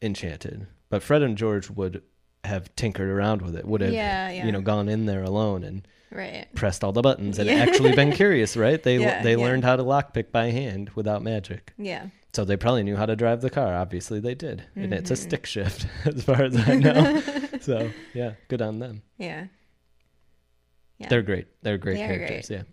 enchanted, 0.01 0.67
but 0.89 1.03
Fred 1.03 1.21
and 1.21 1.37
George 1.37 1.69
would 1.69 2.01
have 2.45 2.73
tinkered 2.75 3.09
around 3.09 3.41
with 3.41 3.55
it, 3.55 3.65
would 3.65 3.81
have, 3.81 3.93
Yeah, 3.93 4.29
yeah. 4.29 4.45
you 4.45 4.51
know, 4.51 4.61
gone 4.61 4.89
in 4.89 5.05
there 5.05 5.23
alone 5.23 5.63
and 5.63 5.87
Right. 6.11 6.45
pressed 6.55 6.83
all 6.83 6.91
the 6.91 7.01
buttons 7.01 7.39
and 7.39 7.49
Yeah. 7.49 7.55
actually 7.55 7.95
been 7.95 8.11
curious, 8.21 8.55
right? 8.55 8.81
They 8.81 8.97
they 9.23 9.35
learned 9.35 9.63
how 9.63 9.75
to 9.75 9.83
lockpick 9.83 10.31
by 10.31 10.51
hand 10.51 10.91
without 10.95 11.23
magic. 11.23 11.73
Yeah. 11.77 12.07
So 12.33 12.43
they 12.45 12.57
probably 12.57 12.83
knew 12.83 12.95
how 12.95 13.05
to 13.05 13.15
drive 13.15 13.41
the 13.41 13.49
car. 13.49 13.73
Obviously, 13.75 14.19
they 14.19 14.33
did, 14.35 14.63
and 14.75 14.93
it's 14.93 15.05
Mm-hmm. 15.05 15.13
a 15.13 15.15
stick 15.15 15.45
shift, 15.45 15.87
as 16.05 16.23
far 16.23 16.43
as 16.43 16.55
I 16.67 16.75
know. 16.75 17.21
so 17.61 17.89
yeah, 18.13 18.33
good 18.47 18.61
on 18.61 18.79
them. 18.79 19.01
Yeah. 19.17 19.45
Yeah. 20.97 21.07
They're 21.09 21.21
great. 21.21 21.47
They're 21.63 21.77
great 21.77 21.97
They 21.97 22.07
characters. 22.07 22.49
Yeah, 22.49 22.63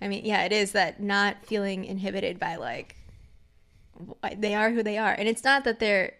I 0.00 0.08
mean, 0.08 0.24
yeah, 0.24 0.44
it 0.44 0.52
is 0.52 0.72
that 0.72 1.00
not 1.00 1.44
feeling 1.44 1.84
inhibited 1.84 2.38
by 2.38 2.56
like 2.56 2.96
they 4.36 4.54
are 4.54 4.70
who 4.70 4.82
they 4.82 4.98
are, 4.98 5.12
and 5.12 5.28
it's 5.28 5.44
not 5.44 5.64
that 5.64 5.78
they're, 5.78 6.14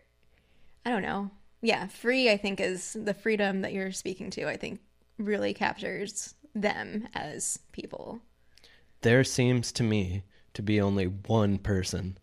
I 0.84 0.90
don't 0.90 1.02
know, 1.02 1.30
yeah, 1.62 1.86
free. 1.88 2.30
I 2.30 2.36
think 2.36 2.60
is 2.60 2.96
the 3.00 3.14
freedom 3.14 3.62
that 3.62 3.72
you're 3.72 3.92
speaking 3.92 4.30
to. 4.30 4.48
I 4.48 4.56
think 4.56 4.80
really 5.18 5.54
captures 5.54 6.34
them 6.54 7.08
as 7.14 7.58
people. 7.72 8.20
there 9.02 9.24
seems 9.24 9.72
to 9.72 9.82
me 9.82 10.22
to 10.54 10.62
be 10.62 10.80
only 10.80 11.06
one 11.06 11.58
person 11.58 12.18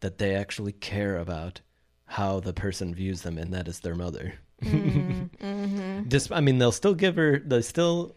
that 0.00 0.18
they 0.18 0.34
actually 0.34 0.72
care 0.72 1.16
about 1.18 1.60
how 2.06 2.40
the 2.40 2.52
person 2.52 2.94
views 2.94 3.22
them, 3.22 3.38
and 3.38 3.52
that 3.52 3.68
is 3.68 3.80
their 3.80 3.94
mother. 3.94 4.34
Mm-hmm. 4.64 6.08
Just, 6.08 6.32
I 6.32 6.40
mean, 6.40 6.58
they'll 6.58 6.72
still 6.72 6.94
give 6.94 7.16
her. 7.16 7.38
They 7.38 7.62
still 7.62 8.16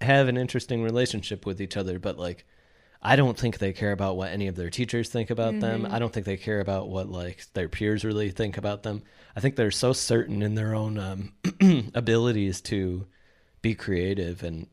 have 0.00 0.28
an 0.28 0.36
interesting 0.36 0.82
relationship 0.82 1.46
with 1.46 1.60
each 1.60 1.76
other, 1.76 1.98
but 1.98 2.18
like. 2.18 2.46
I 3.00 3.14
don't 3.14 3.38
think 3.38 3.58
they 3.58 3.72
care 3.72 3.92
about 3.92 4.16
what 4.16 4.32
any 4.32 4.48
of 4.48 4.56
their 4.56 4.70
teachers 4.70 5.08
think 5.08 5.30
about 5.30 5.60
them. 5.60 5.84
Mm-hmm. 5.84 5.94
I 5.94 6.00
don't 6.00 6.12
think 6.12 6.26
they 6.26 6.36
care 6.36 6.58
about 6.58 6.88
what 6.88 7.08
like 7.08 7.44
their 7.54 7.68
peers 7.68 8.04
really 8.04 8.32
think 8.32 8.58
about 8.58 8.82
them. 8.82 9.04
I 9.36 9.40
think 9.40 9.54
they're 9.54 9.70
so 9.70 9.92
certain 9.92 10.42
in 10.42 10.56
their 10.56 10.74
own 10.74 10.98
um, 10.98 11.32
abilities 11.94 12.60
to 12.62 13.06
be 13.62 13.76
creative 13.76 14.42
and 14.42 14.66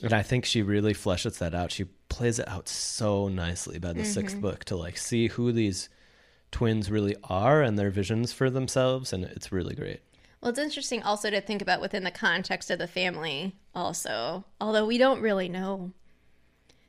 and 0.00 0.12
I 0.12 0.22
think 0.22 0.44
she 0.44 0.62
really 0.62 0.94
fleshes 0.94 1.38
that 1.38 1.56
out. 1.56 1.72
She 1.72 1.86
plays 2.08 2.38
it 2.38 2.46
out 2.46 2.68
so 2.68 3.26
nicely 3.26 3.80
by 3.80 3.92
the 3.94 4.02
Mm-hmm. 4.02 4.12
sixth 4.12 4.40
book 4.40 4.64
to 4.66 4.76
like 4.76 4.96
see 4.96 5.26
who 5.26 5.50
these 5.50 5.88
twins 6.52 6.88
really 6.88 7.16
are 7.24 7.62
and 7.62 7.76
their 7.76 7.90
visions 7.90 8.32
for 8.32 8.48
themselves 8.48 9.12
and 9.12 9.24
it's 9.24 9.50
really 9.50 9.74
great. 9.74 10.02
Well, 10.40 10.50
it's 10.50 10.58
interesting 10.58 11.02
also 11.02 11.30
to 11.30 11.40
think 11.40 11.62
about 11.62 11.80
within 11.80 12.04
the 12.04 12.10
context 12.10 12.70
of 12.70 12.78
the 12.78 12.86
family, 12.86 13.56
also. 13.74 14.44
Although 14.60 14.86
we 14.86 14.98
don't 14.98 15.20
really 15.20 15.48
know. 15.48 15.92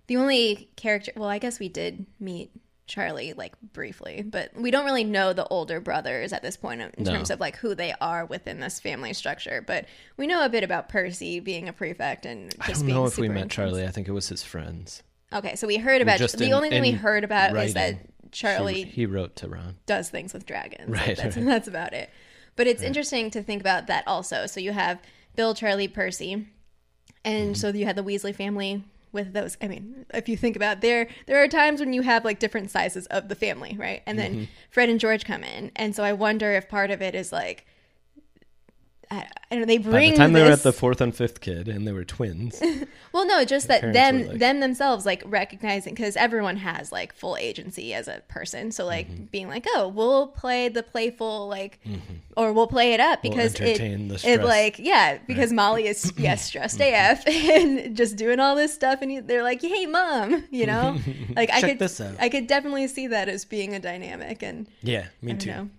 The 0.07 0.17
only 0.17 0.69
character, 0.75 1.11
well, 1.15 1.29
I 1.29 1.39
guess 1.39 1.59
we 1.59 1.67
did 1.69 2.05
meet 2.19 2.51
Charlie 2.85 3.33
like 3.33 3.53
briefly, 3.73 4.21
but 4.25 4.51
we 4.55 4.71
don't 4.71 4.85
really 4.85 5.03
know 5.03 5.33
the 5.33 5.45
older 5.47 5.79
brothers 5.81 6.31
at 6.31 6.41
this 6.43 6.55
point 6.55 6.81
in 6.81 6.91
No. 7.03 7.11
terms 7.11 7.29
of 7.29 7.39
like 7.41 7.57
who 7.57 7.75
they 7.75 7.93
are 7.99 8.25
within 8.25 8.59
this 8.61 8.79
family 8.79 9.11
structure. 9.13 9.61
But 9.65 9.85
we 10.15 10.27
know 10.27 10.45
a 10.45 10.49
bit 10.49 10.63
about 10.63 10.87
Percy 10.87 11.39
being 11.41 11.67
a 11.67 11.73
prefect 11.73 12.25
and 12.25 12.51
just 12.51 12.69
I 12.69 12.73
don't 12.73 12.85
being 12.85 12.95
know 12.95 13.05
if 13.05 13.17
we 13.17 13.27
met 13.27 13.35
intense. 13.43 13.53
Charlie. 13.55 13.85
I 13.85 13.89
think 13.91 14.07
it 14.07 14.13
was 14.13 14.29
his 14.29 14.43
friends. 14.43 15.03
Okay, 15.33 15.55
so 15.57 15.67
we 15.67 15.75
heard 15.75 16.01
about 16.01 16.19
the 16.19 16.45
in- 16.45 16.53
only 16.53 16.69
thing 16.69 16.81
we 16.81 16.91
heard 16.91 17.25
about 17.25 17.55
is 17.57 17.73
that 17.73 17.97
Charlie 18.31 18.83
He, 18.83 18.91
he 18.91 19.05
wrote 19.05 19.35
to 19.37 19.49
Ron. 19.49 19.75
does 19.85 20.09
things 20.09 20.33
with 20.33 20.45
dragons. 20.45 20.89
Like, 20.89 21.17
that's, 21.17 21.35
right. 21.35 21.45
that's 21.45 21.67
about 21.67 21.93
it. 21.93 22.09
But 22.57 22.67
it's 22.67 22.81
interesting 22.83 23.31
to 23.31 23.41
think 23.41 23.61
about 23.61 23.87
that 23.87 24.03
also. 24.05 24.45
So 24.47 24.59
you 24.59 24.73
have 24.73 25.01
Bill, 25.35 25.53
Charlie, 25.53 25.87
Percy, 25.87 26.47
and 27.23 27.51
Mm-hmm. 27.51 27.53
so 27.53 27.69
you 27.69 27.85
had 27.85 27.95
the 27.95 28.03
Weasley 28.03 28.35
family 28.35 28.83
with 29.13 29.31
those. 29.33 29.55
I 29.61 29.67
mean, 29.69 30.05
if 30.13 30.27
you 30.27 30.35
think 30.35 30.55
about 30.57 30.81
there, 30.81 31.07
there 31.27 31.41
are 31.41 31.47
times 31.47 31.79
when 31.79 31.93
you 31.93 32.01
have 32.01 32.25
like 32.25 32.39
different 32.39 32.69
sizes 32.71 33.05
of 33.07 33.29
the 33.29 33.35
family, 33.35 33.75
right? 33.79 34.01
And 34.05 34.19
then 34.19 34.33
Mm-hmm. 34.33 34.43
Fred 34.71 34.89
and 34.89 34.99
George 34.99 35.23
come 35.23 35.43
in, 35.43 35.71
and 35.77 35.95
so 35.95 36.03
I 36.03 36.11
wonder 36.13 36.51
if 36.53 36.67
part 36.67 36.91
of 36.91 37.01
it 37.01 37.15
is 37.15 37.31
like. 37.31 37.65
I, 39.09 39.19
I 39.19 39.55
don't 39.55 39.59
know, 39.61 39.65
they 39.65 39.77
By 39.77 40.09
the 40.09 40.15
time 40.17 40.33
they 40.33 40.41
were 40.43 40.51
at 40.51 40.63
the 40.63 40.73
fourth 40.73 40.99
and 40.99 41.15
fifth 41.15 41.39
kid, 41.39 41.67
and 41.69 41.87
they 41.87 41.91
were 41.93 42.03
twins. 42.03 42.61
Well, 43.13 43.25
no, 43.25 43.43
just 43.45 43.67
that 43.69 43.93
them 43.93 44.27
like- 44.27 44.37
them 44.37 44.59
themselves 44.59 45.03
like 45.03 45.23
recognizing 45.25 45.95
because 45.95 46.15
everyone 46.17 46.57
has 46.57 46.91
like 46.91 47.13
full 47.13 47.35
agency 47.37 47.93
as 47.95 48.07
a 48.07 48.21
person. 48.27 48.71
So 48.71 48.85
like 48.85 49.07
Mm-hmm. 49.09 49.23
being 49.31 49.47
like, 49.47 49.65
oh, 49.69 49.87
we'll 49.87 50.27
play 50.27 50.69
the 50.69 50.83
playful 50.83 51.47
like, 51.47 51.79
or 52.35 52.53
we'll 52.53 52.67
play 52.67 52.93
it 52.93 52.99
up 52.99 53.23
We'll 53.23 53.31
because 53.33 53.55
it 53.55 53.61
entertain 53.61 54.07
the 54.09 54.21
it 54.23 54.43
like 54.43 54.77
yeah 54.77 55.17
because 55.25 55.51
Molly 55.51 55.87
is 55.87 56.13
yes 56.17 56.45
stressed 56.45 56.79
AF 56.79 57.25
and 57.27 57.95
just 57.97 58.17
doing 58.17 58.39
all 58.39 58.55
this 58.55 58.71
stuff 58.73 59.01
and 59.01 59.27
they're 59.27 59.41
like, 59.41 59.61
hey 59.61 59.87
mom, 59.87 60.43
you 60.51 60.67
know, 60.67 60.97
like 61.35 61.49
I 61.49 61.61
could 61.61 61.79
this 61.79 61.99
out. 61.99 62.15
I 62.19 62.29
could 62.29 62.45
definitely 62.45 62.87
see 62.87 63.07
that 63.07 63.29
as 63.29 63.45
being 63.45 63.73
a 63.73 63.79
dynamic 63.79 64.43
and 64.43 64.67
yeah, 64.83 65.07
me 65.23 65.33
too. 65.33 65.49
know. 65.49 65.69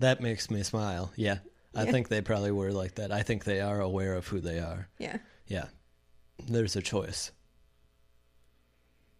That 0.00 0.20
makes 0.20 0.50
me 0.50 0.62
smile. 0.64 1.12
Yeah. 1.14 1.38
I 1.74 1.84
Yeah. 1.84 1.92
think 1.92 2.08
they 2.08 2.20
probably 2.20 2.50
were 2.50 2.72
like 2.72 2.94
that. 2.96 3.12
I 3.12 3.22
think 3.22 3.44
they 3.44 3.60
are 3.60 3.80
aware 3.80 4.14
of 4.14 4.26
who 4.26 4.40
they 4.40 4.58
are. 4.58 4.88
yeah 4.98 5.18
Yeah. 5.46 5.66
There's 6.46 6.76
a 6.76 6.82
choice. 6.82 7.32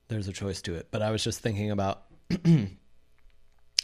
There's 0.08 0.28
a 0.28 0.32
choice 0.32 0.62
to 0.62 0.74
it. 0.74 0.88
But 0.90 1.02
I 1.02 1.10
was 1.10 1.22
just 1.22 1.40
thinking 1.40 1.70
about 1.70 2.04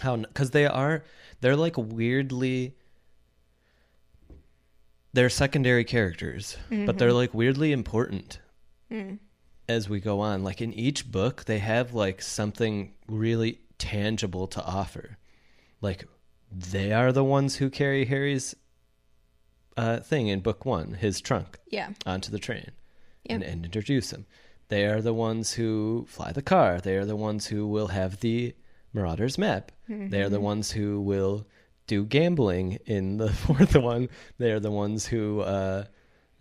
how, 0.00 0.16
because 0.16 0.50
they 0.50 0.66
are, 0.66 1.04
they're 1.40 1.56
like 1.56 1.76
weirdly, 1.76 2.76
they're 5.12 5.30
secondary 5.30 5.84
characters, 5.84 6.56
but 6.70 6.98
they're 6.98 7.08
mm-hmm. 7.08 7.16
like 7.16 7.34
weirdly 7.34 7.72
important 7.72 8.40
mm. 8.90 9.18
as 9.68 9.88
we 9.88 10.00
go 10.00 10.20
on. 10.20 10.42
Like 10.42 10.60
in 10.60 10.72
each 10.72 11.10
book, 11.10 11.44
they 11.44 11.58
have 11.58 11.92
like 11.94 12.22
something 12.22 12.94
really 13.06 13.60
tangible 13.78 14.46
to 14.48 14.64
offer. 14.64 15.18
Like 15.80 16.06
they 16.50 16.92
are 16.92 17.12
the 17.12 17.24
ones 17.24 17.56
who 17.56 17.70
carry 17.70 18.04
Harry's 18.04 18.54
uh, 19.76 19.98
thing 20.00 20.28
in 20.28 20.40
book 20.40 20.64
one, 20.64 20.94
his 20.94 21.20
trunk 21.20 21.58
yeah 21.70 21.90
onto 22.06 22.30
the 22.30 22.38
train 22.38 22.70
Yeah. 23.24 23.34
and, 23.36 23.42
and 23.42 23.64
introduce 23.64 24.12
him. 24.12 24.26
They 24.68 24.86
are 24.86 25.02
the 25.02 25.14
ones 25.14 25.52
who 25.52 26.06
fly 26.08 26.32
the 26.32 26.42
car. 26.42 26.80
They 26.80 26.96
are 26.96 27.04
the 27.04 27.16
ones 27.16 27.46
who 27.46 27.66
will 27.66 27.88
have 27.88 28.20
the 28.20 28.54
Marauders 28.92 29.36
map. 29.38 29.72
They 29.88 30.22
are 30.22 30.28
the 30.30 30.40
ones 30.40 30.70
who 30.70 31.00
will 31.00 31.46
do 31.86 32.04
gambling 32.04 32.78
in 32.86 33.18
the 33.18 33.30
fourth 33.44 33.76
one. 33.76 34.08
They 34.38 34.52
are 34.52 34.60
the 34.60 34.70
ones 34.70 35.06
who, 35.06 35.40
uh, 35.40 35.84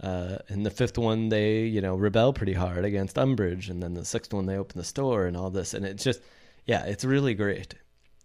uh, 0.02 0.38
in 0.50 0.64
the 0.64 0.70
fifth 0.72 0.98
one, 0.98 1.30
they 1.30 1.64
you 1.66 1.82
know 1.82 1.96
rebel 1.96 2.32
pretty 2.34 2.54
hard 2.54 2.86
against 2.86 3.18
Umbridge, 3.18 3.70
and 3.70 3.82
then 3.84 3.94
the 3.96 4.06
sixth 4.06 4.34
one 4.34 4.46
they 4.46 4.58
open 4.58 4.78
the 4.78 4.84
store 4.86 5.26
and 5.26 5.36
all 5.36 5.50
this, 5.50 5.74
and 5.74 5.86
it's 5.86 6.04
just 6.04 6.22
yeah, 6.66 6.86
it's 6.86 7.04
really 7.04 7.34
great. 7.34 7.76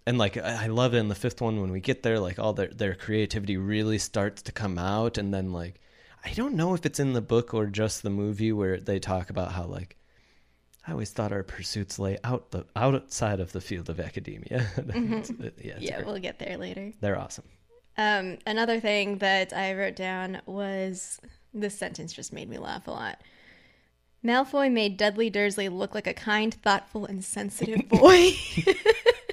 And 0.09 0.16
like 0.16 0.38
I 0.38 0.68
love 0.68 0.94
it 0.94 0.99
in 0.99 1.09
the 1.09 1.14
fifth 1.14 1.42
one 1.42 1.61
when 1.61 1.71
we 1.71 1.81
get 1.81 2.03
there, 2.03 2.18
like 2.18 2.38
all 2.38 2.55
their 2.55 2.68
their 2.68 2.94
creativity 2.94 3.59
really 3.59 3.99
starts 3.99 4.40
to 4.42 4.53
come 4.53 4.79
out, 4.79 5.18
and 5.18 5.35
then 5.35 5.53
like 5.53 5.81
I 6.25 6.33
don't 6.33 6.55
know 6.55 6.73
if 6.73 6.87
it's 6.87 6.99
in 6.99 7.12
the 7.12 7.21
book 7.21 7.53
or 7.53 7.66
just 7.66 8.03
the 8.03 8.09
movie 8.11 8.51
where 8.53 8.81
they 8.81 8.99
talk 9.01 9.29
about 9.29 9.53
how 9.53 9.64
like 9.66 9.97
I 10.87 10.92
always 10.92 11.11
thought 11.11 11.31
our 11.33 11.42
pursuits 11.42 11.99
lay 11.99 12.16
out 12.25 12.53
the 12.53 12.64
outside 12.75 13.38
of 13.40 13.53
the 13.53 13.61
field 13.61 13.90
of 13.90 14.01
academia. 14.01 14.66
It- 14.79 15.59
yeah, 15.62 15.77
yeah 15.79 15.97
great. 15.97 16.07
we'll 16.07 16.18
get 16.21 16.38
there 16.38 16.57
later. 16.57 16.92
they're 17.03 17.18
awesome. 17.18 17.44
Um, 17.99 18.38
another 18.47 18.81
thing 18.81 19.18
that 19.18 19.53
I 19.53 19.75
wrote 19.75 19.97
down 19.97 20.40
was 20.47 21.21
this 21.53 21.77
sentence 21.79 22.14
just 22.14 22.33
made 22.33 22.49
me 22.49 22.57
laugh 22.57 22.87
a 22.87 22.92
lot. 22.92 23.21
Malfoy 24.25 24.73
made 24.73 24.97
Dudley 24.97 25.29
Dursley 25.29 25.68
look 25.68 25.94
like 25.94 26.07
a 26.07 26.14
kind, 26.14 26.55
thoughtful, 26.55 27.05
and 27.05 27.23
sensitive 27.23 27.87
boy. 27.90 28.31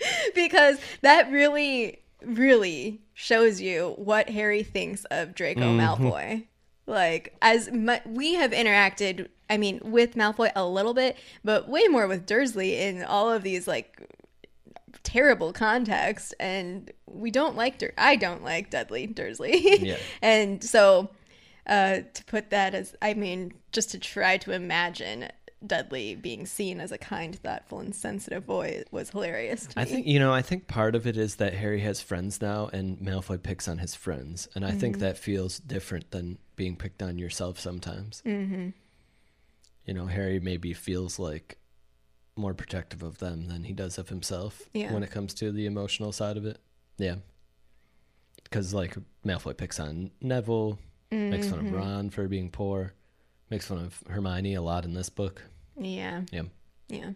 because 0.34 0.78
that 1.02 1.30
really, 1.30 2.00
really 2.24 3.00
shows 3.14 3.60
you 3.60 3.94
what 3.96 4.28
Harry 4.30 4.62
thinks 4.62 5.04
of 5.06 5.34
Draco 5.34 5.62
Malfoy. 5.76 6.46
Like, 6.86 7.36
as 7.40 7.70
mu- 7.70 7.98
we 8.06 8.34
have 8.34 8.50
interacted, 8.50 9.28
I 9.48 9.56
mean, 9.58 9.80
with 9.82 10.14
Malfoy 10.16 10.50
a 10.56 10.66
little 10.66 10.94
bit, 10.94 11.16
but 11.44 11.68
way 11.68 11.86
more 11.88 12.06
with 12.08 12.26
Dursley 12.26 12.76
in 12.78 13.04
all 13.04 13.30
of 13.30 13.42
these, 13.42 13.68
like, 13.68 14.00
terrible 15.02 15.52
context 15.52 16.34
and 16.38 16.90
we 17.06 17.30
don't 17.30 17.56
like 17.56 17.78
Dur- 17.78 17.94
I 17.96 18.16
don't 18.16 18.42
like 18.44 18.70
Dudley 18.70 19.06
Dursley. 19.06 19.78
Yeah. 19.86 19.96
and 20.20 20.62
so 20.62 21.10
uh 21.66 22.00
to 22.12 22.24
put 22.26 22.50
that 22.50 22.74
as 22.74 22.94
I 23.00 23.14
mean 23.14 23.52
just 23.72 23.90
to 23.92 23.98
try 23.98 24.36
to 24.38 24.52
imagine 24.52 25.28
Dudley 25.66 26.14
being 26.14 26.46
seen 26.46 26.80
as 26.80 26.90
a 26.90 26.96
kind, 26.98 27.38
thoughtful 27.38 27.80
and 27.80 27.94
sensitive 27.94 28.46
boy 28.46 28.82
was 28.90 29.10
hilarious 29.10 29.66
to 29.66 29.68
me. 29.78 29.82
I 29.82 29.84
me. 29.84 29.90
think 29.90 30.06
you 30.06 30.18
know. 30.18 30.32
I 30.32 30.40
think 30.42 30.66
part 30.68 30.94
of 30.94 31.06
it 31.06 31.16
is 31.16 31.36
that 31.36 31.52
Harry 31.54 31.80
has 31.80 32.00
friends 32.00 32.40
now, 32.40 32.70
and 32.72 32.98
Malfoy 32.98 33.42
picks 33.42 33.68
on 33.68 33.78
his 33.78 33.94
friends, 33.94 34.48
and 34.54 34.64
I 34.64 34.70
think 34.72 34.98
that 35.00 35.18
feels 35.18 35.58
different 35.58 36.10
than 36.12 36.38
being 36.56 36.76
picked 36.76 37.02
on 37.02 37.18
yourself 37.18 37.60
sometimes. 37.60 38.22
Mm-hmm. 38.24 38.70
You 39.84 39.94
know, 39.94 40.06
Harry 40.06 40.40
maybe 40.40 40.72
feels 40.72 41.18
like 41.18 41.58
more 42.36 42.54
protective 42.54 43.02
of 43.02 43.18
them 43.18 43.48
than 43.48 43.64
he 43.64 43.72
does 43.74 43.98
of 43.98 44.08
himself 44.08 44.62
Yeah. 44.72 44.92
when 44.94 45.02
it 45.02 45.10
comes 45.10 45.34
to 45.34 45.52
the 45.52 45.66
emotional 45.66 46.12
side 46.12 46.36
of 46.38 46.46
it. 46.46 46.58
Yeah, 46.96 47.16
because 48.44 48.72
like 48.72 48.96
Malfoy 49.26 49.56
picks 49.56 49.78
on 49.78 50.10
Neville, 50.22 50.78
makes 51.10 51.48
fun 51.48 51.66
of 51.66 51.72
Ron 51.72 52.08
for 52.10 52.28
being 52.28 52.50
poor, 52.50 52.94
makes 53.50 53.66
fun 53.66 53.78
of 53.78 54.02
Hermione 54.08 54.54
a 54.54 54.62
lot 54.62 54.84
in 54.84 54.94
this 54.94 55.10
book. 55.10 55.42
Yeah. 55.80 56.22
Yeah. 56.30 56.42
Yeah. 56.88 57.10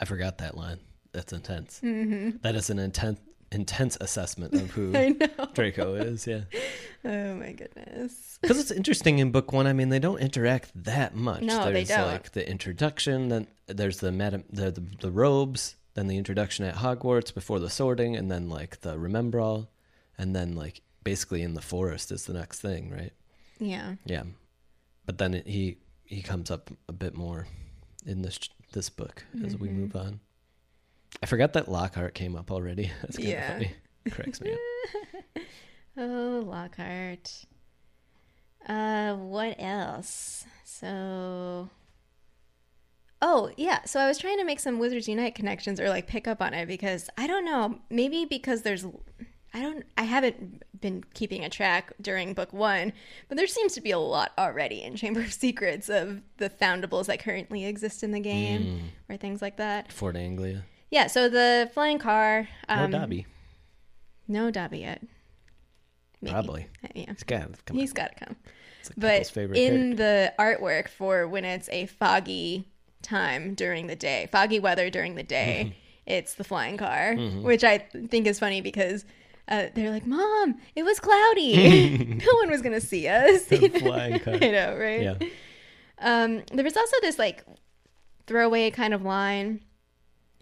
I 0.00 0.04
forgot 0.04 0.38
that 0.38 0.56
line. 0.56 0.80
That's 1.12 1.32
intense. 1.32 1.80
Mm-hmm. 1.82 2.38
That 2.42 2.56
is 2.56 2.70
an 2.70 2.78
intense, 2.80 3.20
intense 3.52 3.96
assessment 4.00 4.52
of 4.54 4.70
who. 4.72 4.92
Draco 5.54 5.94
is. 5.94 6.26
Yeah, 6.26 6.40
Oh 7.04 7.34
my 7.36 7.52
goodness. 7.52 8.38
because 8.42 8.58
it's 8.58 8.72
interesting 8.72 9.20
in 9.20 9.30
book 9.30 9.52
one. 9.52 9.66
I 9.68 9.72
mean, 9.72 9.90
they 9.90 10.00
don't 10.00 10.18
interact 10.18 10.72
that 10.84 11.14
much. 11.14 11.42
No, 11.42 11.70
they 11.70 11.84
don't. 11.84 12.08
like 12.08 12.32
the 12.32 12.48
introduction, 12.48 13.28
then 13.28 13.46
there's 13.68 13.98
the 13.98 14.10
madam, 14.10 14.42
the, 14.50 14.72
the 14.72 14.82
the 15.02 15.10
robes, 15.12 15.76
then 15.94 16.08
the 16.08 16.16
introduction 16.18 16.64
at 16.64 16.76
Hogwarts 16.76 17.32
before 17.32 17.60
the 17.60 17.70
sorting, 17.70 18.16
and 18.16 18.28
then 18.30 18.48
like 18.48 18.80
the 18.80 18.96
Remembrall, 18.96 19.68
and 20.18 20.34
then 20.34 20.56
like 20.56 20.80
basically 21.04 21.42
in 21.42 21.54
the 21.54 21.62
forest 21.62 22.10
is 22.10 22.24
the 22.26 22.32
next 22.32 22.60
thing, 22.60 22.90
right? 22.90 23.12
Yeah. 23.60 23.94
Yeah, 24.04 24.24
but 25.06 25.18
then 25.18 25.42
he 25.46 25.76
he 26.04 26.22
comes 26.22 26.50
up 26.50 26.70
a 26.88 26.92
bit 26.92 27.14
more 27.16 27.46
in 28.06 28.22
this 28.22 28.38
this 28.72 28.90
book 28.90 29.24
as 29.44 29.56
we 29.56 29.68
Mm-hmm. 29.68 29.80
move 29.80 29.96
on. 29.96 30.20
I 31.22 31.26
forgot 31.26 31.52
that 31.54 31.68
Lockhart 31.68 32.14
came 32.14 32.34
up 32.36 32.50
already. 32.50 32.90
That's 33.02 33.16
kind 33.16 33.28
Yeah. 33.28 33.46
of 33.52 33.52
funny. 33.54 33.74
Cracks 34.10 34.40
me 34.40 34.52
up. 34.52 35.42
Oh, 35.96 36.42
Lockhart. 36.44 37.44
Uh, 38.68 39.14
what 39.14 39.54
else? 39.60 40.44
So, 40.64 41.70
oh 43.22 43.50
yeah. 43.56 43.84
So 43.84 44.00
I 44.00 44.08
was 44.08 44.18
trying 44.18 44.38
to 44.38 44.44
make 44.44 44.58
some 44.58 44.80
Wizards 44.80 45.06
Unite 45.06 45.36
connections 45.36 45.78
or 45.78 45.88
like 45.88 46.08
pick 46.08 46.26
up 46.26 46.42
on 46.42 46.52
it 46.52 46.66
because 46.66 47.08
I 47.16 47.28
don't 47.28 47.44
know. 47.44 47.78
Maybe 47.90 48.24
because 48.24 48.62
there's, 48.62 48.84
I 49.54 49.62
don't, 49.62 49.84
I 49.96 50.02
haven't 50.02 50.62
been 50.80 51.04
keeping 51.14 51.44
a 51.44 51.48
track 51.48 51.92
during 52.00 52.34
book 52.34 52.52
one, 52.52 52.92
but 53.28 53.36
there 53.38 53.46
seems 53.46 53.72
to 53.74 53.80
be 53.80 53.92
a 53.92 53.98
lot 53.98 54.32
already 54.36 54.82
in 54.82 54.96
Chamber 54.96 55.20
of 55.20 55.32
Secrets 55.32 55.88
of 55.88 56.20
the 56.38 56.50
foundables 56.50 57.06
that 57.06 57.20
currently 57.20 57.64
exist 57.64 58.02
in 58.02 58.10
the 58.10 58.18
game 58.20 58.90
or 59.08 59.16
things 59.16 59.40
like 59.40 59.56
that. 59.58 59.92
Ford 59.92 60.16
Anglia. 60.16 60.64
Yeah. 60.90 61.06
So 61.06 61.28
the 61.28 61.70
flying 61.72 61.98
car. 61.98 62.48
No 62.68 62.74
Um, 62.84 62.90
Dobby. 62.90 63.26
No 64.26 64.50
Dobby 64.50 64.80
yet. 64.80 65.02
Maybe. 66.20 66.32
Probably. 66.32 66.66
Uh, 66.84 66.88
Yeah. 66.94 67.04
He's 67.12 67.22
got 67.22 67.52
to 67.54 67.62
come. 67.64 67.76
He's 67.76 67.92
got 67.92 68.16
to 68.16 68.24
come. 68.26 68.36
It's 68.80 68.90
like 68.90 68.96
But 69.34 69.56
in 69.56 69.96
character. 69.96 69.96
the 69.96 70.34
artwork 70.38 70.88
for 70.88 71.28
when 71.28 71.44
it's 71.44 71.68
a 71.70 71.86
foggy 71.86 72.68
time 73.02 73.54
during 73.54 73.86
the 73.86 73.96
day, 73.96 74.28
foggy 74.32 74.58
weather 74.60 74.90
during 74.90 75.14
the 75.14 75.22
day, 75.22 75.66
Mm-hmm. 75.66 75.78
it's 76.06 76.34
the 76.34 76.44
flying 76.44 76.76
car, 76.76 77.14
which 77.14 77.64
I 77.64 77.78
think 77.78 78.26
is 78.26 78.38
funny 78.38 78.60
because 78.60 79.04
uh, 79.48 79.66
they're 79.74 79.90
like, 79.90 80.06
"Mom, 80.06 80.56
it 80.74 80.82
was 80.84 81.00
cloudy. 81.00 81.98
no 82.26 82.32
one 82.40 82.50
was 82.50 82.62
gonna 82.62 82.80
see 82.80 83.06
us." 83.08 83.44
The 83.44 83.68
flying 83.80 84.18
car. 84.20 84.34
I 84.34 84.50
know, 84.50 84.76
right? 84.78 85.02
Yeah. 85.02 85.14
Um, 85.98 86.42
there 86.52 86.64
was 86.64 86.76
also 86.76 86.96
this 87.02 87.18
like 87.18 87.44
throwaway 88.26 88.70
kind 88.70 88.94
of 88.94 89.02
line 89.02 89.60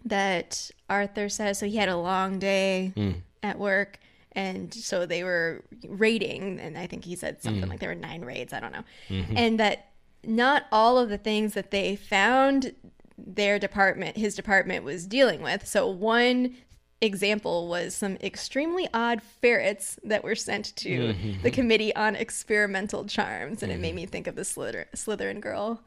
that 0.05 0.69
Arthur 0.89 1.29
says. 1.29 1.57
So 1.59 1.65
he 1.65 1.77
had 1.77 1.89
a 1.89 1.97
long 1.97 2.39
day 2.39 2.93
Mm. 2.95 3.15
at 3.41 3.59
work, 3.59 3.99
and 4.33 4.73
so 4.73 5.05
they 5.05 5.23
were 5.23 5.63
raiding, 5.87 6.59
and 6.59 6.77
I 6.77 6.87
think 6.87 7.05
he 7.05 7.15
said 7.15 7.39
Mm. 7.39 7.43
something 7.43 7.69
like 7.69 7.79
there 7.79 7.89
were 7.89 7.95
nine 7.95 8.21
raids. 8.23 8.53
I 8.53 8.59
don't 8.59 8.73
know, 8.73 8.83
Mm-hmm. 9.09 9.37
and 9.37 9.59
that 9.59 9.89
not 10.25 10.63
all 10.71 10.97
of 10.97 11.09
the 11.09 11.17
things 11.17 11.53
that 11.53 11.71
they 11.71 11.95
found 11.95 12.73
their 13.17 13.59
department, 13.59 14.17
his 14.17 14.35
department, 14.35 14.83
was 14.83 15.05
dealing 15.05 15.41
with. 15.41 15.67
So 15.67 15.87
one 15.87 16.55
example 17.03 17.67
was 17.67 17.93
some 17.93 18.15
extremely 18.21 18.87
odd 18.93 19.21
ferrets 19.41 19.99
that 20.03 20.23
were 20.23 20.35
sent 20.35 20.75
to 20.77 20.89
Mm-hmm. 21.13 21.41
the 21.43 21.51
committee 21.51 21.93
on 21.95 22.15
experimental 22.15 23.05
charms 23.05 23.61
and 23.61 23.71
it 23.71 23.79
made 23.79 23.93
me 23.95 24.05
think 24.05 24.25
of 24.27 24.35
the 24.35 24.43
Slither- 24.45 24.87
slytherin 24.95 25.41
girl 25.41 25.81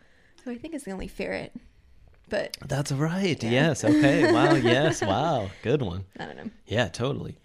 who 0.44 0.50
i 0.50 0.56
think 0.56 0.74
is 0.74 0.84
the 0.84 0.90
only 0.90 1.08
ferret 1.08 1.52
but 2.28 2.56
That's 2.66 2.90
right. 2.90 3.40
Yes. 3.42 3.84
Okay. 3.84 4.32
Wow. 4.32 4.54
Yes. 4.74 5.00
Wow. 5.00 5.48
Good 5.62 5.80
one. 5.80 6.04
i 6.18 6.24
don't 6.26 6.36
know 6.36 6.50
Yeah. 6.66 6.88
Totally. 6.88 7.36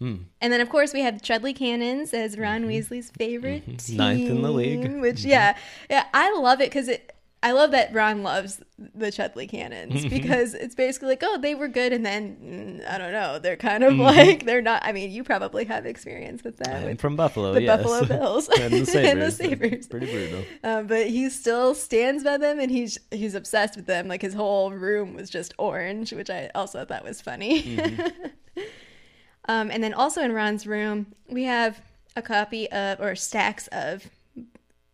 Mm. 0.00 0.26
And 0.40 0.52
then, 0.52 0.60
of 0.60 0.68
course, 0.68 0.92
we 0.92 1.00
have 1.00 1.20
Chudley 1.22 1.52
Cannons 1.52 2.14
as 2.14 2.38
Ron 2.38 2.66
Weasley's 2.66 3.10
favorite 3.10 3.64
team, 3.80 3.96
Ninth 3.96 4.30
in 4.30 4.42
the 4.42 4.50
league. 4.52 4.82
Mm-hmm. 4.84 5.00
Which, 5.00 5.22
Mhm. 5.24 5.30
yeah, 5.30 5.56
yeah, 5.90 6.04
I 6.14 6.30
love 6.38 6.60
it 6.60 6.70
because 6.70 6.86
it. 6.86 7.12
I 7.40 7.52
love 7.52 7.70
that 7.70 7.94
Ron 7.94 8.24
loves 8.24 8.60
the 8.94 9.12
Chudley 9.12 9.46
Cannons 9.46 10.04
because 10.10 10.54
it's 10.54 10.74
basically 10.74 11.10
like, 11.10 11.22
oh, 11.24 11.38
they 11.38 11.54
were 11.54 11.68
good, 11.68 11.92
and 11.92 12.04
then 12.04 12.80
mm, 12.82 12.88
I 12.92 12.98
don't 12.98 13.12
know, 13.12 13.38
they're 13.38 13.56
kind 13.56 13.84
of 13.84 13.92
Mhm. 13.92 14.00
like 14.04 14.44
they're 14.44 14.60
not. 14.60 14.82
I 14.84 14.90
mean, 14.90 15.12
you 15.12 15.22
probably 15.22 15.64
have 15.66 15.86
experience 15.86 16.42
with 16.42 16.56
that 16.56 16.84
with 16.84 17.00
from 17.00 17.14
Buffalo, 17.14 17.52
the 17.54 17.62
yes. 17.62 17.80
Buffalo 17.82 18.04
Bills 18.18 18.48
and 18.48 18.72
the 18.72 18.84
Sabres. 18.84 18.94
and 19.12 19.22
the 19.22 19.30
Sabres. 19.30 19.86
Pretty 19.86 20.06
brutal. 20.06 20.44
Um, 20.64 20.86
but 20.88 21.06
he 21.06 21.30
still 21.30 21.74
stands 21.76 22.24
by 22.24 22.38
them, 22.38 22.58
and 22.58 22.70
he's 22.72 22.98
he's 23.12 23.34
obsessed 23.36 23.76
with 23.76 23.86
them. 23.86 24.08
Like 24.08 24.22
his 24.22 24.34
whole 24.34 24.72
room 24.72 25.14
was 25.14 25.30
just 25.30 25.54
orange, 25.58 26.12
which 26.12 26.30
I 26.30 26.50
also 26.56 26.84
thought 26.84 27.04
was 27.04 27.20
funny. 27.20 27.62
Mhm. 27.62 28.12
um, 29.48 29.70
and 29.70 29.82
then 29.82 29.94
also 29.94 30.22
in 30.22 30.32
Ron's 30.32 30.66
room, 30.66 31.14
we 31.28 31.44
have 31.44 31.80
a 32.16 32.22
copy 32.22 32.70
of 32.72 33.00
or 33.00 33.14
stacks 33.14 33.68
of 33.68 34.04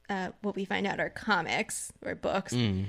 uh, 0.09 0.31
what 0.43 0.57
we 0.57 0.65
find 0.65 0.87
out 0.87 1.01
are 1.01 1.11
comics 1.11 1.93
or 2.05 2.15
books. 2.15 2.53
Mm. 2.55 2.87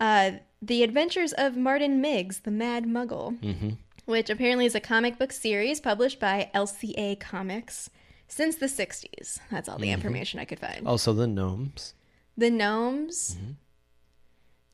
Uh, 0.00 0.32
the 0.60 0.82
Adventures 0.82 1.32
of 1.32 1.56
Martin 1.56 2.00
Miggs, 2.00 2.40
the 2.40 2.50
Mad 2.50 2.84
Muggle, 2.84 3.38
hmm 3.40 3.70
which 4.04 4.28
apparently 4.28 4.66
is 4.66 4.74
a 4.74 4.80
comic 4.80 5.16
book 5.16 5.30
series 5.30 5.80
published 5.80 6.18
by 6.18 6.50
LCA 6.54 7.20
Comics 7.20 7.88
since 8.26 8.56
the 8.56 8.66
60s. 8.66 9.38
That's 9.48 9.68
all 9.68 9.78
the 9.78 9.86
Mhm. 9.90 9.92
information 9.92 10.40
I 10.40 10.44
could 10.44 10.58
find. 10.58 10.88
Also, 10.88 11.12
the 11.12 11.28
gnomes. 11.28 11.94
The 12.36 12.50
gnomes. 12.50 13.36
Mhm. 13.40 13.54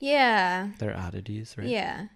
Yeah. 0.01 0.71
They're 0.79 0.97
oddities, 0.97 1.57
right? 1.59 1.67
Yeah. 1.69 2.07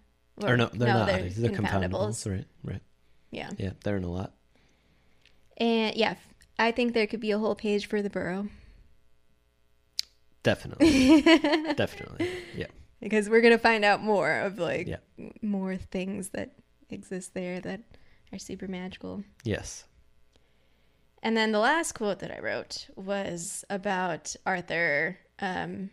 Or 0.43 0.57
no, 0.57 0.71
they're 0.73 0.89
not 0.89 1.11
oddities. 1.11 1.37
They're 1.37 1.51
confoundables. 1.51 1.91
confoundables. 2.25 2.31
Right, 2.31 2.47
right. 2.65 2.83
Yeah. 3.31 3.51
Yeah, 3.59 3.73
they're 3.85 3.99
in 3.99 4.05
a 4.05 4.11
lot. 4.11 4.33
And 5.59 5.95
yeah, 5.95 6.15
I 6.59 6.73
think 6.73 6.95
there 6.95 7.07
could 7.07 7.21
be 7.21 7.31
a 7.33 7.39
whole 7.39 7.55
page 7.55 7.87
for 7.87 8.01
the 8.01 8.11
burrow. 8.11 8.49
Definitely. 10.43 11.23
Definitely. 11.75 12.29
Yeah. 12.57 12.67
because 13.01 13.29
we're 13.29 13.41
going 13.41 13.53
to 13.55 13.59
find 13.59 13.85
out 13.85 14.03
more 14.03 14.33
of 14.41 14.59
like 14.59 14.87
Yeah. 14.87 14.97
more 15.41 15.77
things 15.77 16.31
that 16.31 16.53
exist 16.91 17.35
there 17.35 17.61
that 17.61 17.81
are 18.33 18.39
super 18.39 18.67
magical. 18.69 19.25
Yes. 19.45 19.85
And 21.23 21.37
then 21.37 21.53
the 21.53 21.59
last 21.61 21.93
quote 21.93 22.19
that 22.21 22.33
I 22.37 22.41
wrote 22.41 22.89
was 22.97 23.65
about 23.71 24.35
Arthur. 24.45 25.19
Um, 25.39 25.91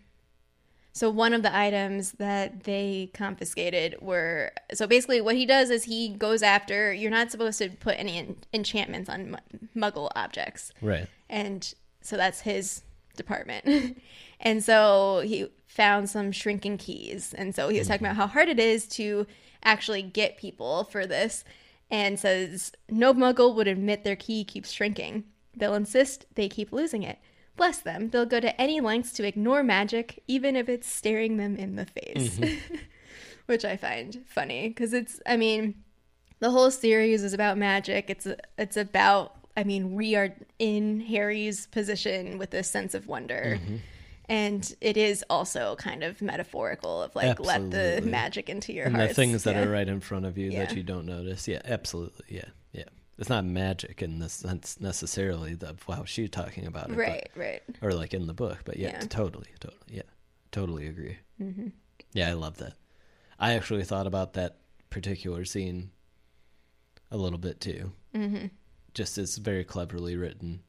so 0.92 1.10
one 1.12 1.34
of 1.36 1.44
the 1.44 1.56
items 1.56 2.14
that 2.14 2.64
they 2.64 3.12
confiscated 3.14 3.96
were 4.02 4.52
so 4.74 4.88
basically 4.88 5.22
what 5.22 5.36
he 5.36 5.46
does 5.46 5.70
is 5.70 5.84
he 5.84 6.10
goes 6.10 6.42
after 6.42 6.92
you're 6.92 7.12
not 7.12 7.30
supposed 7.32 7.60
to 7.60 7.70
put 7.70 7.96
any 8.00 8.18
en- 8.18 8.38
enchantments 8.54 9.08
on 9.10 9.32
mu- 9.32 9.38
Muggle 9.82 10.10
objects, 10.16 10.72
Right. 10.82 11.08
and 11.30 11.72
so 12.02 12.18
that's 12.18 12.42
his 12.42 12.82
department. 13.16 13.98
and 14.40 14.64
so 14.64 15.22
he 15.26 15.48
found 15.68 16.10
some 16.10 16.32
shrinking 16.32 16.78
keys, 16.78 17.34
and 17.38 17.54
so 17.56 17.70
he 17.70 17.80
was 17.80 17.88
talking 17.88 18.06
about 18.06 18.16
how 18.16 18.28
hard 18.28 18.50
it 18.50 18.60
is 18.60 18.88
to 18.88 19.28
actually 19.64 20.02
get 20.02 20.38
people 20.38 20.86
for 20.86 21.06
this, 21.06 21.44
and 21.92 22.20
says 22.20 22.72
no 22.90 23.14
Muggle 23.14 23.56
would 23.56 23.68
admit 23.68 24.04
their 24.04 24.16
key 24.16 24.44
keeps 24.44 24.72
shrinking. 24.72 25.24
They'll 25.56 25.76
insist 25.76 26.26
they 26.36 26.50
keep 26.50 26.72
losing 26.72 27.04
it. 27.04 27.20
Bless 27.58 27.80
them, 27.80 28.10
they'll 28.10 28.26
go 28.26 28.40
to 28.40 28.60
any 28.60 28.80
lengths 28.80 29.12
to 29.14 29.28
ignore 29.28 29.64
magic, 29.64 30.24
even 30.28 30.56
if 30.56 30.70
it's 30.70 30.88
staring 30.88 31.36
them 31.38 31.58
in 31.58 31.76
the 31.76 31.86
face. 31.86 32.38
Mm-hmm. 32.38 32.76
Which 33.48 33.66
I 33.66 33.76
find 33.76 34.24
funny 34.28 34.70
because 34.70 34.94
it's, 34.94 35.20
I 35.26 35.36
mean, 35.36 35.76
the 36.40 36.52
whole 36.52 36.72
series 36.72 37.24
is 37.24 37.34
about 37.34 37.58
magic. 37.58 38.10
It's 38.10 38.28
it's 38.58 38.78
about, 38.78 39.36
I 39.58 39.64
mean, 39.64 39.94
we 39.94 40.16
are 40.16 40.34
in 40.58 41.00
Harry's 41.02 41.68
position 41.68 42.38
with 42.38 42.52
this 42.52 42.70
sense 42.70 42.94
of 42.94 43.08
wonder. 43.08 43.60
Mm-hmm. 43.62 43.76
And 44.30 44.76
it 44.80 44.96
is 44.96 45.26
also 45.30 45.76
kind 45.78 46.04
of 46.04 46.22
metaphorical 46.22 47.02
of 47.02 47.16
like 47.16 47.40
let 47.40 47.72
the 47.72 48.02
magic 48.06 48.48
into 48.48 48.72
your 48.72 48.86
and 48.86 48.96
hearts. 48.96 49.10
the 49.10 49.16
things 49.16 49.44
that 49.46 49.56
Yeah. 49.56 49.64
are 49.64 49.70
right 49.72 49.88
in 49.88 50.00
front 50.02 50.26
of 50.26 50.38
you 50.38 50.52
that 50.52 50.76
you 50.76 50.84
don't 50.84 51.06
notice. 51.08 51.48
Yeah, 51.48 51.62
absolutely. 51.66 52.26
Yeah, 52.30 52.46
yeah. 52.72 52.84
It's 53.18 53.28
not 53.30 53.44
magic 53.44 54.04
in 54.04 54.20
the 54.20 54.30
sense 54.30 54.80
necessarily 54.80 55.58
of 55.62 55.82
how 55.88 56.06
she's 56.06 56.30
talking 56.30 56.68
about 56.68 56.86
it, 56.86 56.96
but- 56.96 56.98
right, 56.98 57.30
right. 57.36 57.62
or 57.82 57.92
like 57.94 58.14
in 58.14 58.28
the 58.28 58.36
book. 58.36 58.60
But 58.66 58.78
yeah, 58.78 58.90
Yeah. 58.90 59.00
totally, 59.10 59.48
totally. 59.60 59.82
Yeah, 59.90 60.04
totally 60.52 60.86
agree. 60.88 61.18
hmm 61.40 61.70
Yeah, 62.14 62.30
I 62.30 62.34
love 62.34 62.58
that. 62.58 62.74
I 63.40 63.54
actually 63.56 63.84
thought 63.84 64.06
about 64.06 64.34
that 64.34 64.58
particular 64.92 65.44
scene 65.44 65.90
a 67.10 67.18
little 67.18 67.40
bit 67.40 67.60
too. 67.60 67.92
hmm 68.14 68.46
Just 69.00 69.18
it's 69.18 69.38
very 69.38 69.64
cleverly 69.64 70.18
written. 70.18 70.60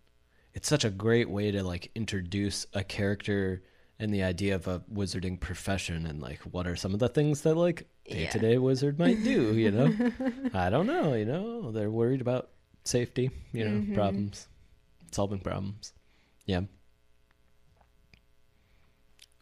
It's 0.54 0.68
such 0.68 0.84
a 0.84 0.90
great 0.90 1.28
way 1.28 1.50
to 1.50 1.64
like 1.64 1.90
introduce 1.96 2.64
a 2.72 2.84
character 2.84 3.64
and 3.98 4.14
the 4.14 4.22
idea 4.22 4.54
of 4.54 4.68
a 4.68 4.84
wizarding 4.88 5.40
profession 5.40 6.06
and 6.06 6.22
like 6.22 6.38
what 6.42 6.68
are 6.68 6.76
some 6.76 6.94
of 6.94 7.00
the 7.00 7.08
things 7.08 7.40
that 7.40 7.56
like 7.56 7.88
day 8.08 8.26
to 8.26 8.38
day 8.38 8.56
wizard 8.56 9.00
might 9.00 9.24
do, 9.24 9.56
you 9.56 9.72
know? 9.72 9.92
I 10.54 10.70
don't 10.70 10.86
know, 10.86 11.14
you 11.14 11.24
know. 11.24 11.72
They're 11.72 11.90
worried 11.90 12.20
about 12.20 12.50
safety, 12.84 13.32
you 13.52 13.64
know, 13.64 13.80
Mhm. 13.80 13.94
problems, 13.94 14.46
solving 15.10 15.40
problems. 15.40 15.92
Yeah. 16.46 16.60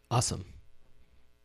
Awesome. 0.09 0.45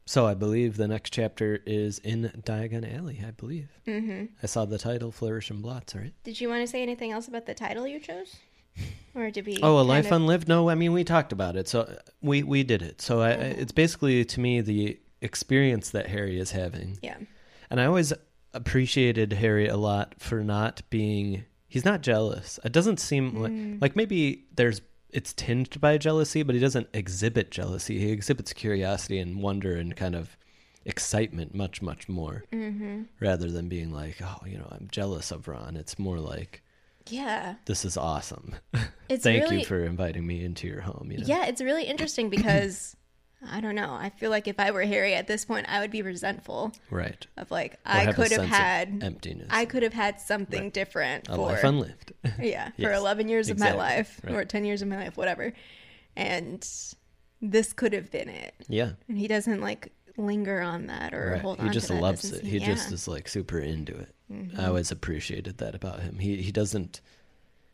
So 0.07 0.27
I 0.27 0.35
believe 0.35 0.77
the 0.77 0.87
next 0.89 1.13
chapter 1.15 1.61
is 1.65 1.99
in 2.01 2.31
Diagon 2.45 2.85
Alley, 2.97 3.23
I 3.27 3.31
believe. 3.31 3.69
hmm 3.87 4.25
I 4.43 4.47
saw 4.47 4.65
the 4.67 4.79
title 4.79 5.11
Flourish 5.11 5.51
and 5.51 5.63
Blotts, 5.63 5.95
right? 5.95 6.13
Did 6.25 6.41
you 6.41 6.49
want 6.49 6.63
to 6.63 6.67
say 6.67 6.83
anything 6.83 7.11
else 7.13 7.27
about 7.27 7.47
the 7.47 7.55
title 7.55 7.87
you 7.87 8.01
chose? 8.01 8.37
Or 9.17 9.31
did 9.31 9.47
we? 9.47 9.59
Oh, 9.63 9.79
a 9.79 9.83
life 9.83 10.07
of- 10.07 10.13
unlived? 10.13 10.49
No, 10.49 10.69
I 10.69 10.75
mean 10.75 10.93
we 10.93 11.05
talked 11.05 11.31
about 11.33 11.55
it, 11.55 11.69
so 11.69 11.83
uh, 11.83 11.95
we 12.21 12.43
we 12.43 12.65
did 12.65 12.83
it. 12.83 13.01
So 13.01 13.21
I, 13.21 13.31
I- 13.31 13.35
Mhm. 13.37 13.59
it's 13.59 13.71
basically 13.73 14.25
to 14.25 14.41
me 14.41 14.61
the 14.61 14.99
experience 15.23 15.91
that 15.91 16.09
Harry 16.09 16.37
is 16.41 16.51
having, 16.51 16.99
Yeah. 17.01 17.17
and 17.71 17.81
I 17.81 17.87
always 17.87 18.13
appreciated 18.53 19.33
Harry 19.35 19.69
a 19.69 19.77
lot 19.77 20.17
for 20.19 20.43
not 20.43 20.83
being. 20.91 21.45
He's 21.69 21.85
not 21.85 22.01
jealous. 22.03 22.59
It 22.65 22.73
doesn't 22.73 22.99
seem 22.99 23.37
like 23.41 23.53
Mm. 23.53 23.81
like 23.81 23.95
maybe 23.95 24.47
there's 24.57 24.81
it's 25.15 25.33
tinged 25.33 25.81
by 25.81 25.97
jealousy, 25.97 26.43
but 26.43 26.55
he 26.55 26.61
doesn't 26.61 26.89
exhibit 26.93 27.51
jealousy. 27.51 27.99
He 27.99 28.11
exhibits 28.11 28.53
curiosity 28.53 29.19
and 29.19 29.41
wonder 29.41 29.77
and 29.77 29.97
kind 29.97 30.15
of 30.15 30.37
excitement 30.85 31.55
much 31.55 31.81
much 31.81 32.09
more 32.11 32.45
hmm 32.53 33.05
rather 33.21 33.51
than 33.51 33.69
being 33.69 33.91
like, 33.91 34.17
oh, 34.23 34.41
you 34.47 34.59
know, 34.59 34.69
I'm 34.71 34.89
jealous 34.91 35.31
of 35.31 35.49
Ron. 35.49 35.77
It's 35.77 35.99
more 35.99 36.19
like 36.19 36.63
Yeah. 37.09 37.55
this 37.65 37.85
is 37.85 37.97
awesome. 37.97 38.57
It's 39.09 39.23
Thank 39.29 39.45
really, 39.45 39.61
you 39.61 39.65
for 39.65 39.83
inviting 39.85 40.27
me 40.27 40.45
into 40.45 40.67
your 40.67 40.83
home. 40.83 41.09
You 41.11 41.19
know? 41.19 41.25
Yeah, 41.27 41.47
it's 41.47 41.63
really 41.63 41.85
interesting 41.85 42.29
because 42.29 42.97
I 43.51 43.61
don't 43.61 43.75
know. 43.75 43.93
I 43.95 44.11
feel 44.11 44.31
like 44.31 44.47
if 44.49 44.59
I 44.59 44.71
were 44.71 44.83
Harry 44.85 45.15
at 45.15 45.27
this 45.27 45.45
point, 45.45 45.67
I 45.69 45.81
would 45.81 45.91
be 45.91 46.03
resentful 46.03 46.73
Right. 46.91 47.27
of 47.37 47.51
like 47.51 47.75
Or 47.75 47.79
I 47.93 47.99
have 48.05 48.15
could 48.17 48.31
have 48.33 48.45
had 48.47 49.01
emptiness. 49.03 49.49
I 49.51 49.65
could 49.65 49.83
have 49.83 49.93
had 49.93 50.21
something 50.21 50.65
Right. 50.65 50.73
different 50.75 51.29
a 51.29 51.35
for 51.35 51.39
life 51.43 51.65
unlived. 51.65 52.13
yeah 52.41 52.71
for 52.81 52.93
11 52.93 53.29
years 53.29 53.51
of 53.51 53.59
my 53.59 53.73
life 53.73 54.21
right. 54.25 54.35
or 54.35 54.45
10 54.45 54.65
years 54.65 54.83
of 54.83 54.89
my 54.89 54.97
life 54.97 55.17
whatever 55.17 55.53
and 56.17 56.67
this 57.43 57.73
could 57.73 57.93
have 57.93 58.11
been 58.11 58.29
it 58.29 58.55
yeah. 58.69 58.93
and 59.09 59.19
he 59.19 59.29
doesn't 59.29 59.61
like 59.61 59.93
linger 60.17 60.61
on 60.61 60.87
that 60.87 61.13
or 61.13 61.33
Right. 61.33 61.41
hold 61.43 61.61
He 61.61 61.67
on 61.67 61.73
just 61.73 61.89
to 61.89 61.95
that 61.95 62.01
loves 62.03 62.33
it. 62.33 62.45
He 62.45 62.59
yeah. 62.59 62.67
just 62.67 62.93
is 62.93 63.09
like 63.09 63.27
super 63.29 63.59
into 63.59 63.97
it. 63.99 64.15
Mhm. 64.33 64.59
I 64.59 64.67
always 64.67 64.91
appreciated 64.93 65.59
that 65.59 65.75
about 65.75 66.01
him. 66.01 66.19
He 66.21 66.41
he 66.41 66.53
doesn't 66.53 67.01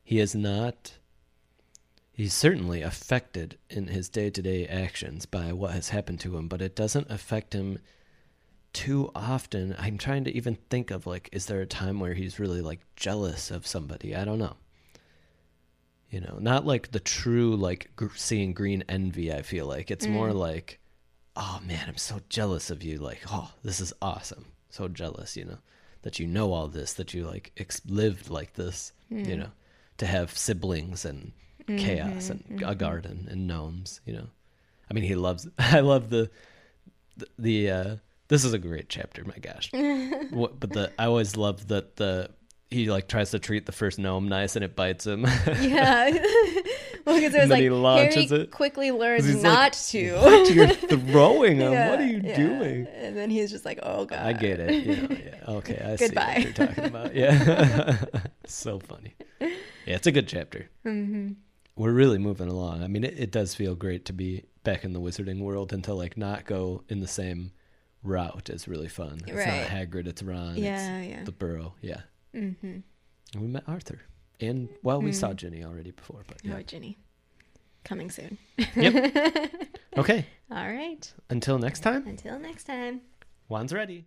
he 0.02 0.18
is 0.20 0.34
not 0.34 0.92
he's 2.20 2.34
certainly 2.34 2.82
affected 2.82 3.56
in 3.70 3.86
his 3.86 4.10
day-to-day 4.10 4.66
actions 4.66 5.24
by 5.24 5.54
what 5.54 5.70
has 5.72 5.88
happened 5.88 6.20
to 6.20 6.36
him, 6.36 6.48
but 6.48 6.60
it 6.60 6.76
doesn't 6.76 7.10
affect 7.10 7.54
him 7.54 7.78
too 8.74 9.10
often. 9.14 9.74
I'm 9.78 9.96
trying 9.96 10.24
to 10.24 10.36
even 10.36 10.56
think 10.68 10.90
of 10.90 11.06
like 11.06 11.30
is 11.32 11.46
there 11.46 11.62
a 11.62 11.66
time 11.66 11.98
where 11.98 12.12
he's 12.12 12.38
really 12.38 12.60
like 12.60 12.80
jealous 12.94 13.50
of 13.50 13.66
somebody? 13.66 14.14
I 14.14 14.26
don't 14.26 14.38
know. 14.38 14.56
You 16.10 16.20
know, 16.20 16.36
not 16.40 16.66
like 16.66 16.90
the 16.90 17.00
true 17.00 17.56
like 17.56 17.90
gr- 17.96 18.08
seeing 18.16 18.52
green 18.52 18.84
envy, 18.86 19.32
I 19.32 19.40
feel 19.40 19.64
like. 19.66 19.90
It's 19.90 20.06
more 20.06 20.28
Mm. 20.30 20.34
like 20.34 20.78
oh 21.36 21.60
man, 21.66 21.86
I'm 21.88 21.96
so 21.96 22.20
jealous 22.28 22.70
of 22.70 22.82
you. 22.82 22.98
Like, 22.98 23.22
oh, 23.30 23.52
this 23.62 23.80
is 23.80 23.94
awesome. 24.02 24.44
So 24.68 24.88
jealous, 24.88 25.38
you 25.38 25.46
know, 25.46 25.58
that 26.02 26.18
you 26.18 26.26
know 26.26 26.52
all 26.52 26.68
this, 26.68 26.92
that 26.94 27.14
you 27.14 27.24
like 27.26 27.50
ex- 27.56 27.80
lived 27.86 28.28
like 28.28 28.52
this, 28.54 28.92
you 29.08 29.16
Mm. 29.24 29.38
know, 29.38 29.50
to 29.96 30.06
have 30.06 30.36
siblings 30.36 31.06
and 31.06 31.32
chaos 31.78 32.28
Mhm, 32.28 32.30
and 32.50 32.62
a 32.62 32.74
mhm. 32.74 32.78
garden 32.78 33.28
and 33.30 33.46
gnomes, 33.46 34.00
you 34.04 34.12
know. 34.14 34.26
I 34.90 34.94
mean, 34.94 35.04
he 35.04 35.14
loves. 35.14 35.48
I 35.58 35.80
love 35.80 36.10
the 36.10 36.30
the, 37.16 37.26
the 37.38 37.70
uh 37.70 37.96
this 38.28 38.44
is 38.44 38.52
a 38.52 38.58
great 38.58 38.88
chapter, 38.88 39.24
my 39.24 39.36
gosh. 39.40 39.70
what, 40.30 40.58
but 40.60 40.72
the 40.72 40.92
I 40.98 41.06
always 41.06 41.36
love 41.36 41.68
that 41.68 41.96
the 41.96 42.30
he 42.70 42.88
like 42.88 43.08
tries 43.08 43.32
to 43.32 43.40
treat 43.40 43.66
the 43.66 43.72
first 43.72 43.98
gnome 43.98 44.28
nice 44.28 44.54
and 44.54 44.64
it 44.64 44.76
bites 44.76 45.04
him. 45.06 45.22
yeah 45.60 46.08
well 47.04 47.16
because 47.16 47.34
it 47.34 47.38
was 47.38 47.42
And 47.42 47.42
then 47.42 47.48
like 47.50 47.62
he 47.62 47.70
launches 47.70 48.30
Harry 48.30 48.42
it. 48.42 48.50
quickly 48.52 48.92
learns 48.92 49.24
he's 49.26 49.34
like, 49.36 49.42
not 49.42 49.72
to 49.72 50.12
what 50.14 50.54
you're 50.54 50.68
throwing 50.68 51.56
him? 51.56 51.72
Yeah, 51.72 51.90
what 51.90 51.98
are 51.98 52.06
you 52.06 52.20
yeah. 52.22 52.36
doing? 52.36 52.86
and 52.94 53.16
then 53.16 53.28
he's 53.30 53.50
just 53.50 53.64
like 53.64 53.80
oh 53.82 54.04
god 54.04 54.20
I 54.24 54.32
get 54.34 54.60
it. 54.60 54.84
You 54.86 54.96
know, 54.96 55.08
yeah. 55.24 55.54
Okay, 55.56 55.82
I 55.84 55.96
see 55.96 56.06
Goodbye. 56.06 56.34
what 56.36 56.42
you're 56.44 56.66
talking 56.68 56.84
about. 56.84 57.14
Yeah. 57.16 58.04
so 58.46 58.78
funny. 58.78 59.14
Yeah, 59.40 59.96
it's 59.96 60.06
a 60.06 60.12
good 60.12 60.28
chapter. 60.28 60.68
hmm 60.84 61.32
We're 61.80 61.92
really 61.92 62.18
moving 62.18 62.48
along. 62.48 62.82
I 62.84 62.88
mean, 62.88 63.04
it, 63.04 63.14
it 63.18 63.30
does 63.32 63.54
feel 63.54 63.74
great 63.74 64.04
to 64.06 64.12
be 64.12 64.44
back 64.64 64.84
in 64.84 64.92
the 64.92 65.00
wizarding 65.00 65.40
world 65.40 65.72
and 65.72 65.82
to 65.84 65.94
like 65.94 66.16
not 66.18 66.44
go 66.44 66.84
in 66.90 67.00
the 67.00 67.08
same 67.08 67.52
route 68.02 68.50
is 68.50 68.68
really 68.68 68.88
fun. 68.88 69.20
It's 69.26 69.32
Right. 69.32 69.46
not 69.62 69.68
Hagrid, 69.68 70.06
it's 70.06 70.22
Ron. 70.22 70.56
Yeah, 70.56 70.98
it's 70.98 71.08
yeah. 71.10 71.24
the 71.24 71.32
Burrow. 71.32 71.74
Yeah. 71.80 72.02
hmm 72.34 72.50
And 72.62 72.82
we 73.42 73.46
met 73.46 73.64
Arthur. 73.66 74.00
And 74.40 74.68
well, 74.82 75.00
we 75.00 75.12
saw 75.12 75.32
Ginny 75.32 75.64
already 75.64 75.90
before, 75.92 76.22
but 76.26 76.36
yeah. 76.44 76.56
Oh, 76.58 76.62
Ginny. 76.62 76.98
Coming 77.84 78.10
soon. 78.10 78.36
Yep. 78.76 79.54
Okay. 79.98 80.24
All 80.52 80.68
right. 80.70 81.12
Until 81.30 81.58
next 81.58 81.80
time, 81.80 82.06
Until 82.06 82.38
next 82.38 82.64
time. 82.64 83.00
Wands 83.48 83.72
ready. 83.72 84.06